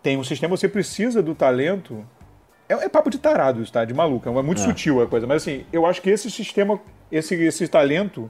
tem 0.03 0.17
um 0.17 0.23
sistema, 0.23 0.55
você 0.55 0.67
precisa 0.67 1.21
do 1.21 1.33
talento. 1.33 2.05
É, 2.69 2.85
é 2.85 2.89
papo 2.89 3.09
de 3.09 3.17
tarado 3.17 3.63
isso, 3.63 3.73
tá? 3.73 3.83
De 3.83 3.93
maluco. 3.93 4.29
É 4.29 4.43
muito 4.43 4.61
é. 4.61 4.63
sutil 4.63 5.01
a 5.01 5.07
coisa. 5.07 5.25
Mas 5.25 5.41
assim, 5.41 5.65
eu 5.73 5.87
acho 5.87 6.01
que 6.01 6.09
esse 6.11 6.29
sistema, 6.29 6.79
esse, 7.11 7.33
esse 7.33 7.67
talento, 7.67 8.29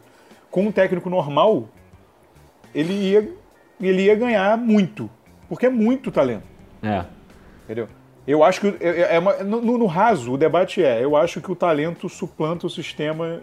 com 0.50 0.64
um 0.64 0.72
técnico 0.72 1.10
normal, 1.10 1.68
ele 2.74 2.94
ia, 2.94 3.30
ele 3.82 4.04
ia 4.04 4.16
ganhar 4.16 4.58
muito. 4.58 5.10
Porque 5.50 5.66
é 5.66 5.70
muito 5.70 6.10
talento. 6.10 6.44
É. 6.82 7.04
Entendeu? 7.66 7.90
Eu 8.26 8.44
acho 8.44 8.62
que. 8.62 8.68
É, 8.80 8.90
é, 8.90 9.16
é 9.16 9.20
uma, 9.20 9.34
no, 9.44 9.78
no, 9.78 9.86
raso, 9.86 10.34
o 10.34 10.38
debate 10.38 10.82
é: 10.82 11.04
eu 11.04 11.18
acho 11.18 11.42
que 11.42 11.52
o 11.52 11.56
talento 11.56 12.08
suplanta 12.08 12.66
o 12.66 12.70
sistema 12.70 13.42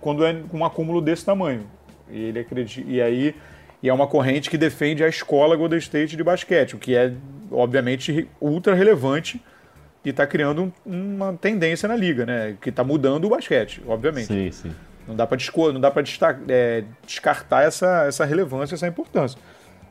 quando 0.00 0.24
é 0.24 0.34
com 0.48 0.58
um 0.58 0.64
acúmulo 0.64 1.00
desse 1.00 1.24
tamanho. 1.24 1.66
E 2.08 2.26
ele 2.26 2.38
acredita. 2.38 2.88
E 2.88 3.02
aí. 3.02 3.34
E 3.82 3.88
é 3.90 3.92
uma 3.92 4.06
corrente 4.06 4.48
que 4.48 4.56
defende 4.56 5.04
a 5.04 5.08
escola 5.08 5.54
Golden 5.54 5.78
State 5.78 6.16
de 6.16 6.24
basquete, 6.24 6.74
o 6.74 6.78
que 6.78 6.96
é, 6.96 7.12
obviamente, 7.52 8.26
ultra 8.40 8.74
relevante 8.74 9.40
e 10.06 10.10
está 10.10 10.24
criando 10.24 10.72
um, 10.86 11.16
uma 11.16 11.32
tendência 11.32 11.88
na 11.88 11.96
liga, 11.96 12.24
né? 12.24 12.56
Que 12.60 12.70
está 12.70 12.84
mudando 12.84 13.24
o 13.24 13.28
basquete, 13.28 13.82
obviamente. 13.88 14.28
Sim, 14.28 14.52
sim. 14.52 14.72
Não 15.06 15.16
dá 15.16 15.26
para 15.26 15.36
não 15.72 15.80
dá 15.80 15.90
para 15.90 16.04
é, 16.48 16.84
descartar 17.04 17.64
essa, 17.64 18.04
essa 18.06 18.24
relevância, 18.24 18.76
essa 18.76 18.86
importância. 18.86 19.36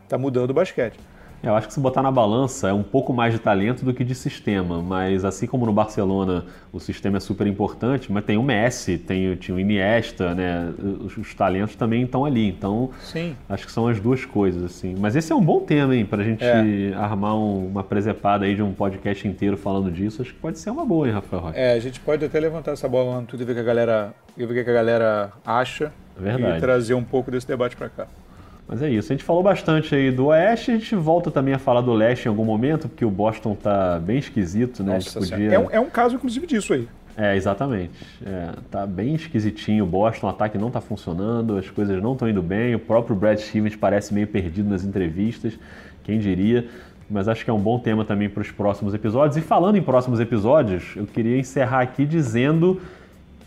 Está 0.04 0.18
mudando 0.18 0.52
o 0.52 0.54
basquete. 0.54 0.98
Eu 1.44 1.56
acho 1.56 1.68
que 1.68 1.74
se 1.74 1.80
botar 1.80 2.02
na 2.02 2.12
balança 2.12 2.70
é 2.70 2.74
um 2.74 2.84
pouco 2.84 3.14
mais 3.14 3.34
de 3.34 3.40
talento 3.40 3.86
do 3.86 3.94
que 3.94 4.04
de 4.04 4.16
sistema, 4.16 4.82
mas 4.82 5.24
assim 5.24 5.46
como 5.48 5.66
no 5.66 5.74
Barcelona 5.74 6.46
o 6.72 6.80
sistema 6.80 7.18
é 7.18 7.20
super 7.20 7.46
importante, 7.48 8.12
mas 8.12 8.26
tem 8.26 8.38
o 8.38 8.44
Messi, 8.44 8.98
tem, 8.98 9.36
tem 9.36 9.56
o 9.56 9.60
Iniesta, 9.60 10.34
né? 10.34 10.74
Os, 11.04 11.18
os 11.18 11.34
talentos 11.34 11.76
também 11.76 12.04
estão 12.04 12.26
ali, 12.26 12.48
então 12.48 12.90
Sim. 13.00 13.36
acho 13.48 13.66
que 13.66 13.72
são 13.72 13.88
as 13.88 14.00
duas 14.00 14.26
coisas 14.26 14.64
assim. 14.64 14.96
Mas 15.00 15.16
esse 15.16 15.32
é 15.32 15.36
um 15.36 15.44
bom 15.44 15.60
tema, 15.60 15.96
hein, 15.96 16.06
para 16.06 16.22
a 16.22 16.26
gente 16.26 16.44
é. 16.44 16.94
armar 16.96 17.36
um, 17.36 17.68
uma 17.68 17.84
presepada 17.84 18.46
aí 18.46 18.56
de 18.56 18.64
um 18.64 18.74
podcast 18.74 19.28
inteiro 19.28 19.58
falando 19.58 19.92
disso. 19.92 20.22
Acho 20.22 20.34
que 20.34 20.40
pode 20.40 20.60
ser 20.60 20.70
uma 20.70 20.86
boa, 20.86 21.08
hein, 21.08 21.14
Rafael 21.14 21.42
Rocha? 21.42 21.58
É, 21.58 21.74
a 21.74 21.80
gente 21.80 22.00
pode 22.00 22.26
até 22.26 22.40
levantar 22.40 22.72
essa 22.72 22.88
bola 22.88 23.22
no 23.22 23.28
tudo 23.28 23.44
e 23.44 23.46
ver 23.46 23.52
o 23.52 23.56
que 23.56 23.62
a 23.62 23.64
galera, 23.64 24.14
ver 24.36 24.46
o 24.46 24.48
que 24.48 24.60
a 24.60 24.74
galera 24.74 25.32
acha 25.46 25.92
Verdade. 26.18 26.58
e 26.58 26.60
trazer 26.60 26.94
um 26.94 27.04
pouco 27.04 27.32
desse 27.32 27.48
debate 27.48 27.76
para 27.76 27.90
cá. 27.90 28.08
Mas 28.68 28.82
é 28.82 28.90
isso. 28.90 29.12
A 29.12 29.16
gente 29.16 29.24
falou 29.24 29.44
bastante 29.44 29.94
aí 29.94 30.12
do 30.12 30.28
Oeste, 30.28 30.72
a 30.72 30.74
gente 30.74 30.96
volta 30.96 31.30
também 31.30 31.54
a 31.54 31.60
falar 31.60 31.82
do 31.82 31.94
Leste 31.94 32.26
em 32.26 32.30
algum 32.30 32.46
momento, 32.46 32.90
porque 32.90 33.06
o 33.06 33.12
Boston 33.12 33.56
tá 33.56 34.00
bem 34.00 34.18
esquisito, 34.18 34.84
né? 34.84 34.96
Nossa, 34.96 35.20
podia... 35.20 35.54
é, 35.54 35.60
um, 35.60 35.72
é 35.72 35.80
um 35.80 35.90
caso, 35.90 36.16
inclusive, 36.16 36.48
disso 36.48 36.74
aí. 36.74 36.88
É, 37.18 37.36
exatamente. 37.36 37.94
É, 38.26 38.50
tá 38.70 38.86
bem 38.86 39.16
esquisitinho 39.16 39.86
o 39.86 39.88
Boston, 39.88 40.28
o 40.28 40.30
ataque 40.30 40.58
não 40.58 40.70
tá 40.70 40.82
funcionando, 40.82 41.58
as 41.58 41.70
coisas 41.70 42.02
não 42.02 42.14
estão 42.14 42.28
indo 42.28 42.42
bem, 42.42 42.76
o 42.76 42.80
próprio 42.80 43.16
Brad 43.16 43.38
Stevens 43.38 43.76
parece 43.76 44.14
meio 44.14 44.28
perdido 44.28 44.70
nas 44.70 44.84
entrevistas, 44.84 45.58
quem 46.04 46.20
diria. 46.20 46.68
Mas 47.10 47.28
acho 47.28 47.46
que 47.46 47.52
é 47.52 47.54
um 47.54 47.60
bom 47.60 47.78
tema 47.78 48.04
também 48.04 48.28
para 48.28 48.42
os 48.42 48.52
próximos 48.52 48.94
episódios. 48.94 49.38
E 49.38 49.42
falando 49.42 49.78
em 49.78 49.82
próximos 49.82 50.20
episódios, 50.20 50.94
eu 50.96 51.06
queria 51.06 51.38
encerrar 51.38 51.82
aqui 51.82 52.04
dizendo 52.04 52.82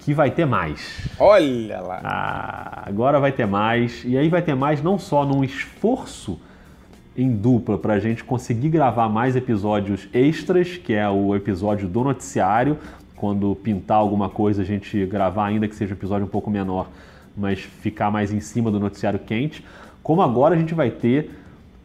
que 0.09 0.15
vai 0.15 0.31
ter 0.31 0.47
mais. 0.47 1.07
Olha 1.19 1.83
lá! 1.83 2.01
Ah, 2.03 2.83
agora 2.87 3.21
vai 3.21 3.31
ter 3.31 3.47
mais. 3.47 4.03
E 4.07 4.17
aí 4.17 4.31
vai 4.31 4.41
ter 4.41 4.55
mais 4.55 4.83
não 4.83 4.99
só 4.99 5.23
num 5.23 5.45
esforço 5.45 6.41
em 7.15 7.31
dupla 7.31 7.77
para 7.77 7.93
a 7.93 8.01
gente 8.01 8.25
conseguir 8.25 8.71
gravar 8.71 9.11
mais 9.11 9.37
episódios 9.37 10.09
extras, 10.15 10.79
que 10.79 10.95
é 10.95 11.07
o 11.07 11.37
episódio 11.37 11.87
do 11.87 12.03
noticiário. 12.03 12.79
Quando 13.17 13.55
pintar 13.57 13.99
alguma 13.99 14.31
coisa, 14.31 14.63
a 14.63 14.65
gente 14.65 15.05
gravar, 15.05 15.45
ainda 15.45 15.69
que 15.69 15.77
seja 15.77 15.93
um 15.93 15.97
episódio 15.99 16.25
um 16.25 16.31
pouco 16.31 16.51
menor, 16.51 16.89
mas 17.37 17.59
ficar 17.59 18.11
mais 18.11 18.33
em 18.33 18.41
cima 18.41 18.71
do 18.71 18.81
noticiário 18.81 19.19
quente. 19.19 19.63
Como 20.03 20.23
agora 20.23 20.55
a 20.55 20.59
gente 20.59 20.73
vai 20.73 20.91
ter 20.91 21.39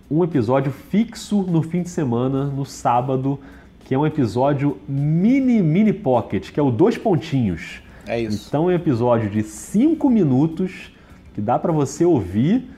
um 0.09 0.23
episódio 0.23 0.71
fixo 0.71 1.41
no 1.41 1.61
fim 1.61 1.81
de 1.81 1.89
semana, 1.89 2.45
no 2.45 2.63
sábado, 2.63 3.37
que 3.83 3.93
é 3.93 3.99
um 3.99 4.07
episódio 4.07 4.77
mini 4.87 5.61
mini 5.61 5.91
pocket, 5.91 6.51
que 6.53 6.59
é 6.59 6.63
o 6.63 6.71
dois 6.71 6.97
pontinhos. 6.97 7.82
É 8.07 8.19
isso. 8.19 8.45
Então 8.47 8.69
é 8.69 8.73
um 8.73 8.75
episódio 8.75 9.29
de 9.29 9.43
5 9.43 10.09
minutos 10.09 10.91
que 11.33 11.41
dá 11.41 11.57
para 11.57 11.71
você 11.71 12.05
ouvir 12.05 12.69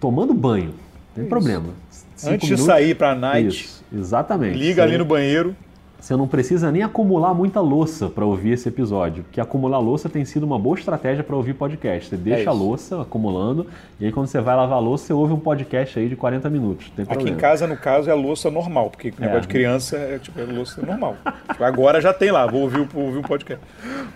tomando 0.00 0.32
banho. 0.32 0.70
Não 0.70 1.14
tem 1.14 1.24
isso. 1.24 1.30
problema. 1.30 1.66
Cinco 1.90 2.34
Antes 2.34 2.48
minutos, 2.48 2.66
de 2.66 2.72
sair 2.72 2.94
para 2.94 3.12
a 3.12 3.14
night. 3.14 3.48
Isso, 3.48 3.84
exatamente. 3.92 4.56
Liga 4.56 4.82
ali 4.82 4.96
no 4.96 5.04
banheiro. 5.04 5.56
Você 6.02 6.16
não 6.16 6.26
precisa 6.26 6.72
nem 6.72 6.82
acumular 6.82 7.32
muita 7.32 7.60
louça 7.60 8.08
para 8.08 8.26
ouvir 8.26 8.54
esse 8.54 8.68
episódio, 8.68 9.22
porque 9.22 9.40
acumular 9.40 9.78
louça 9.78 10.08
tem 10.08 10.24
sido 10.24 10.42
uma 10.42 10.58
boa 10.58 10.76
estratégia 10.76 11.22
para 11.22 11.36
ouvir 11.36 11.54
podcast. 11.54 12.08
Você 12.08 12.16
deixa 12.16 12.42
é 12.42 12.48
a 12.48 12.52
louça 12.52 13.02
acumulando 13.02 13.68
e 14.00 14.06
aí 14.06 14.10
quando 14.10 14.26
você 14.26 14.40
vai 14.40 14.56
lavar 14.56 14.78
a 14.78 14.80
louça, 14.80 15.06
você 15.06 15.12
ouve 15.12 15.32
um 15.32 15.38
podcast 15.38 15.96
aí 15.96 16.08
de 16.08 16.16
40 16.16 16.50
minutos. 16.50 16.92
Aqui 17.08 17.30
em 17.30 17.36
casa, 17.36 17.68
no 17.68 17.76
caso, 17.76 18.10
é 18.10 18.12
a 18.12 18.16
louça 18.16 18.50
normal, 18.50 18.90
porque 18.90 19.10
o 19.16 19.20
negócio 19.20 19.38
é. 19.38 19.40
de 19.42 19.46
criança 19.46 19.96
é 19.96 20.18
tipo 20.18 20.40
é 20.40 20.42
louça 20.42 20.84
normal. 20.84 21.16
tipo, 21.48 21.62
agora 21.62 22.00
já 22.00 22.12
tem 22.12 22.32
lá, 22.32 22.48
vou 22.48 22.62
ouvir, 22.62 22.84
vou 22.86 23.04
ouvir 23.04 23.18
um 23.18 23.22
podcast. 23.22 23.64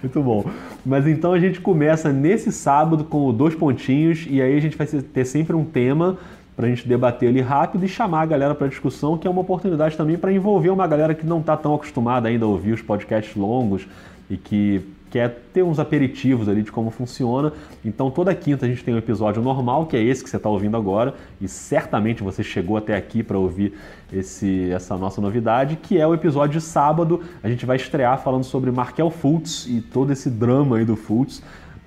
Muito 0.03 0.21
bom. 0.21 0.45
Mas 0.85 1.07
então 1.07 1.35
a 1.35 1.39
gente 1.39 1.61
começa 1.61 2.13
nesse 2.13 2.51
sábado 2.51 3.05
com 3.05 3.33
dois 3.33 3.55
pontinhos 3.55 4.27
e 4.29 4.43
aí 4.43 4.57
a 4.57 4.61
gente 4.61 4.77
vai 4.77 4.89
ter 4.89 5.25
sempre 5.25 5.55
um 5.55 5.65
tema 5.65 6.19
para 6.57 6.67
a 6.67 6.69
gente 6.71 6.89
debater 6.89 7.29
ali 7.29 7.43
rápido 7.43 7.85
e 7.85 7.89
chamar 7.89 8.23
a 8.23 8.27
galera 8.27 8.55
para 8.55 8.67
discussão, 8.67 9.19
que 9.19 9.29
é 9.29 9.31
uma 9.31 9.43
oportunidade 9.43 9.97
também 9.97 10.17
para 10.17 10.33
envolver 10.33 10.71
uma 10.71 10.87
galera 10.87 11.15
que 11.15 11.27
não 11.27 11.41
está 11.41 11.57
tão 11.57 11.75
acostumada 11.75 12.29
ainda 12.29 12.47
a 12.47 12.49
ouvir 12.49 12.73
os 12.73 12.81
podcasts 12.81 13.37
longos 13.37 13.87
e 14.31 14.39
que 14.39 14.83
quer 15.11 15.45
ter 15.53 15.63
uns 15.63 15.79
aperitivos 15.79 16.49
ali 16.49 16.63
de 16.63 16.73
como 16.73 16.91
funciona. 16.91 17.53
Então 17.85 18.11
toda 18.11 18.35
quinta 18.35 18.67
a 18.67 18.69
gente 18.69 18.83
tem 18.83 18.95
um 18.95 18.99
episódio 18.99 19.43
normal, 19.43 19.87
que 19.87 19.97
é 19.97 20.03
esse 20.03 20.25
que 20.25 20.31
você 20.31 20.37
está 20.37 20.49
ouvindo 20.49 20.77
agora, 20.77 21.15
e 21.41 21.47
certamente 21.47 22.23
você 22.23 22.43
chegou 22.43 22.77
até 22.77 22.97
aqui 22.97 23.23
para 23.23 23.39
ouvir 23.39 23.75
esse, 24.13 24.71
essa 24.71 24.97
nossa 24.97 25.21
novidade, 25.21 25.77
que 25.77 25.99
é 25.99 26.07
o 26.07 26.15
episódio 26.15 26.59
de 26.59 26.65
sábado. 26.65 27.23
A 27.43 27.49
gente 27.49 27.67
vai 27.67 27.77
estrear 27.77 28.19
falando 28.19 28.45
sobre 28.45 28.71
Markel 28.71 29.11
Fultz 29.11 29.67
e 29.67 29.81
todo 29.81 30.13
esse 30.13 30.31
drama 30.31 30.79
aí 30.79 30.85
do 30.85 30.97
Fultz. 30.97 31.43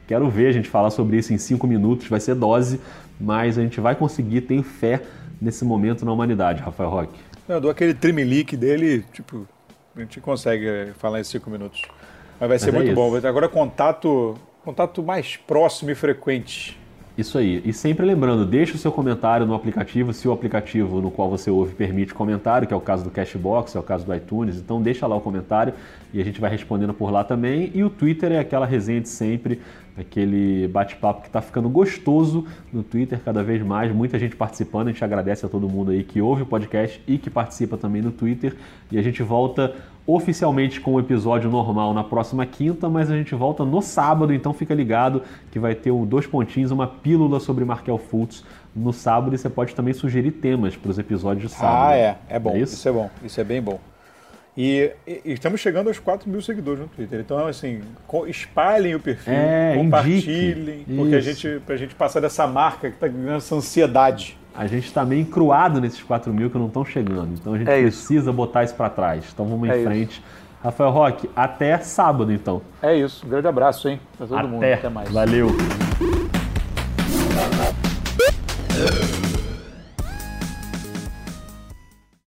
Quero 0.07 0.27
ver 0.27 0.47
a 0.47 0.51
gente 0.51 0.67
falar 0.67 0.89
sobre 0.89 1.17
isso 1.17 1.31
em 1.33 1.37
cinco 1.37 1.67
minutos, 1.67 2.07
vai 2.07 2.19
ser 2.19 2.33
dose, 2.33 2.79
mas 3.19 3.57
a 3.57 3.61
gente 3.61 3.81
vai 3.81 3.95
conseguir, 3.95 4.41
tenho 4.41 4.63
fé 4.63 5.01
nesse 5.41 5.65
momento 5.65 6.05
na 6.05 6.11
humanidade, 6.11 6.61
Rafael 6.61 6.89
Roque. 6.89 7.19
Eu 7.47 7.59
dou 7.59 7.71
aquele 7.71 7.93
trimelique 7.93 8.55
dele, 8.55 9.03
tipo, 9.11 9.47
a 9.95 9.99
gente 10.01 10.21
consegue 10.21 10.91
falar 10.97 11.19
em 11.19 11.23
cinco 11.23 11.49
minutos. 11.49 11.81
Mas 12.39 12.49
vai 12.49 12.59
ser 12.59 12.67
mas 12.67 12.75
é 12.75 12.77
muito 12.77 12.91
é 12.91 12.93
bom. 12.93 13.27
Agora 13.27 13.49
contato, 13.49 14.37
contato 14.63 15.03
mais 15.03 15.35
próximo 15.35 15.91
e 15.91 15.95
frequente. 15.95 16.79
Isso 17.19 17.37
aí. 17.37 17.61
E 17.65 17.73
sempre 17.73 18.05
lembrando, 18.05 18.45
deixe 18.45 18.75
o 18.75 18.77
seu 18.77 18.93
comentário 18.93 19.45
no 19.45 19.53
aplicativo, 19.53 20.13
se 20.13 20.25
o 20.25 20.31
aplicativo 20.31 21.01
no 21.01 21.11
qual 21.11 21.29
você 21.29 21.51
ouve 21.51 21.75
permite 21.75 22.13
comentário, 22.13 22.65
que 22.65 22.73
é 22.73 22.77
o 22.77 22.79
caso 22.79 23.03
do 23.03 23.09
Cashbox, 23.09 23.75
é 23.75 23.79
o 23.79 23.83
caso 23.83 24.05
do 24.05 24.15
iTunes, 24.15 24.55
então 24.55 24.81
deixa 24.81 25.05
lá 25.05 25.17
o 25.17 25.19
comentário 25.19 25.73
e 26.13 26.21
a 26.21 26.23
gente 26.23 26.39
vai 26.39 26.49
respondendo 26.49 26.93
por 26.93 27.11
lá 27.11 27.25
também. 27.25 27.71
E 27.75 27.83
o 27.83 27.89
Twitter 27.89 28.31
é 28.31 28.39
aquela 28.39 28.65
resenha 28.65 29.01
de 29.01 29.09
sempre, 29.09 29.59
aquele 29.99 30.67
bate-papo 30.67 31.21
que 31.21 31.27
está 31.27 31.41
ficando 31.41 31.69
gostoso 31.69 32.45
no 32.71 32.83
Twitter 32.83 33.19
cada 33.23 33.43
vez 33.43 33.61
mais, 33.61 33.93
muita 33.93 34.17
gente 34.17 34.35
participando, 34.35 34.87
a 34.87 34.91
gente 34.91 35.03
agradece 35.03 35.45
a 35.45 35.49
todo 35.49 35.67
mundo 35.67 35.91
aí 35.91 36.03
que 36.03 36.21
ouve 36.21 36.43
o 36.43 36.45
podcast 36.45 37.01
e 37.07 37.17
que 37.17 37.29
participa 37.29 37.77
também 37.77 38.01
no 38.01 38.11
Twitter. 38.11 38.55
E 38.91 38.97
a 38.97 39.01
gente 39.01 39.21
volta 39.21 39.75
oficialmente 40.07 40.81
com 40.81 40.93
o 40.93 40.99
episódio 40.99 41.51
normal 41.51 41.93
na 41.93 42.03
próxima 42.03 42.45
quinta, 42.45 42.89
mas 42.89 43.11
a 43.11 43.15
gente 43.15 43.35
volta 43.35 43.63
no 43.63 43.81
sábado, 43.81 44.33
então 44.33 44.53
fica 44.53 44.73
ligado 44.73 45.21
que 45.51 45.59
vai 45.59 45.75
ter 45.75 45.91
um 45.91 46.05
dois 46.05 46.25
pontinhos, 46.25 46.71
uma 46.71 46.87
pílula 46.87 47.39
sobre 47.39 47.63
Markel 47.63 47.97
Fultz 47.97 48.43
no 48.75 48.93
sábado 48.93 49.35
e 49.35 49.37
você 49.37 49.49
pode 49.49 49.75
também 49.75 49.93
sugerir 49.93 50.31
temas 50.31 50.75
para 50.75 50.89
os 50.89 50.97
episódios 50.97 51.51
de 51.51 51.57
sábado. 51.57 51.89
Ah, 51.89 51.95
é, 51.95 52.17
é 52.27 52.39
bom, 52.39 52.51
é 52.51 52.59
isso? 52.59 52.73
isso? 52.73 52.89
é 52.89 52.91
bom, 52.91 53.09
isso 53.23 53.39
é 53.39 53.43
bem 53.43 53.61
bom. 53.61 53.79
E, 54.61 54.91
e, 55.07 55.21
e, 55.23 55.31
estamos 55.31 55.61
chegando 55.61 55.87
aos 55.87 55.99
4 55.99 56.29
mil 56.29 56.41
seguidores 56.41 56.81
no 56.81 56.87
Twitter. 56.87 57.21
Então, 57.21 57.47
assim, 57.47 57.79
espalhem 58.27 58.93
o 58.93 58.99
perfil, 58.99 59.33
é, 59.33 59.73
compartilhem, 59.77 60.81
indique. 60.81 60.95
porque 60.97 61.15
a 61.15 61.21
gente, 61.21 61.61
pra 61.65 61.77
gente 61.77 61.95
passar 61.95 62.19
dessa 62.19 62.45
marca 62.45 62.89
que 62.89 62.95
está 62.95 63.07
ganhando 63.07 63.37
essa 63.37 63.55
ansiedade 63.55 64.37
a 64.53 64.67
gente 64.67 64.87
está 64.87 65.05
meio 65.05 65.21
encruado 65.21 65.79
nesses 65.79 66.03
4 66.03 66.33
mil 66.33 66.49
que 66.49 66.57
não 66.57 66.67
estão 66.67 66.83
chegando. 66.83 67.33
Então 67.39 67.53
a 67.53 67.57
gente 67.57 67.69
é 67.69 67.81
precisa 67.81 68.25
isso. 68.25 68.33
botar 68.33 68.65
isso 68.65 68.75
para 68.75 68.89
trás. 68.89 69.23
Então 69.33 69.45
vamos 69.45 69.69
é 69.69 69.79
em 69.79 69.83
frente. 69.85 70.11
Isso. 70.13 70.23
Rafael 70.61 70.91
Roque, 70.91 71.29
até 71.33 71.77
sábado 71.77 72.29
então. 72.29 72.61
É 72.81 72.93
isso. 72.93 73.25
Um 73.25 73.29
grande 73.29 73.47
abraço, 73.47 73.87
hein? 73.87 74.01
Pra 74.17 74.27
todo 74.27 74.37
até. 74.37 74.47
mundo. 74.47 74.63
Até 74.65 74.89
mais. 74.89 75.09
Valeu. 75.09 75.47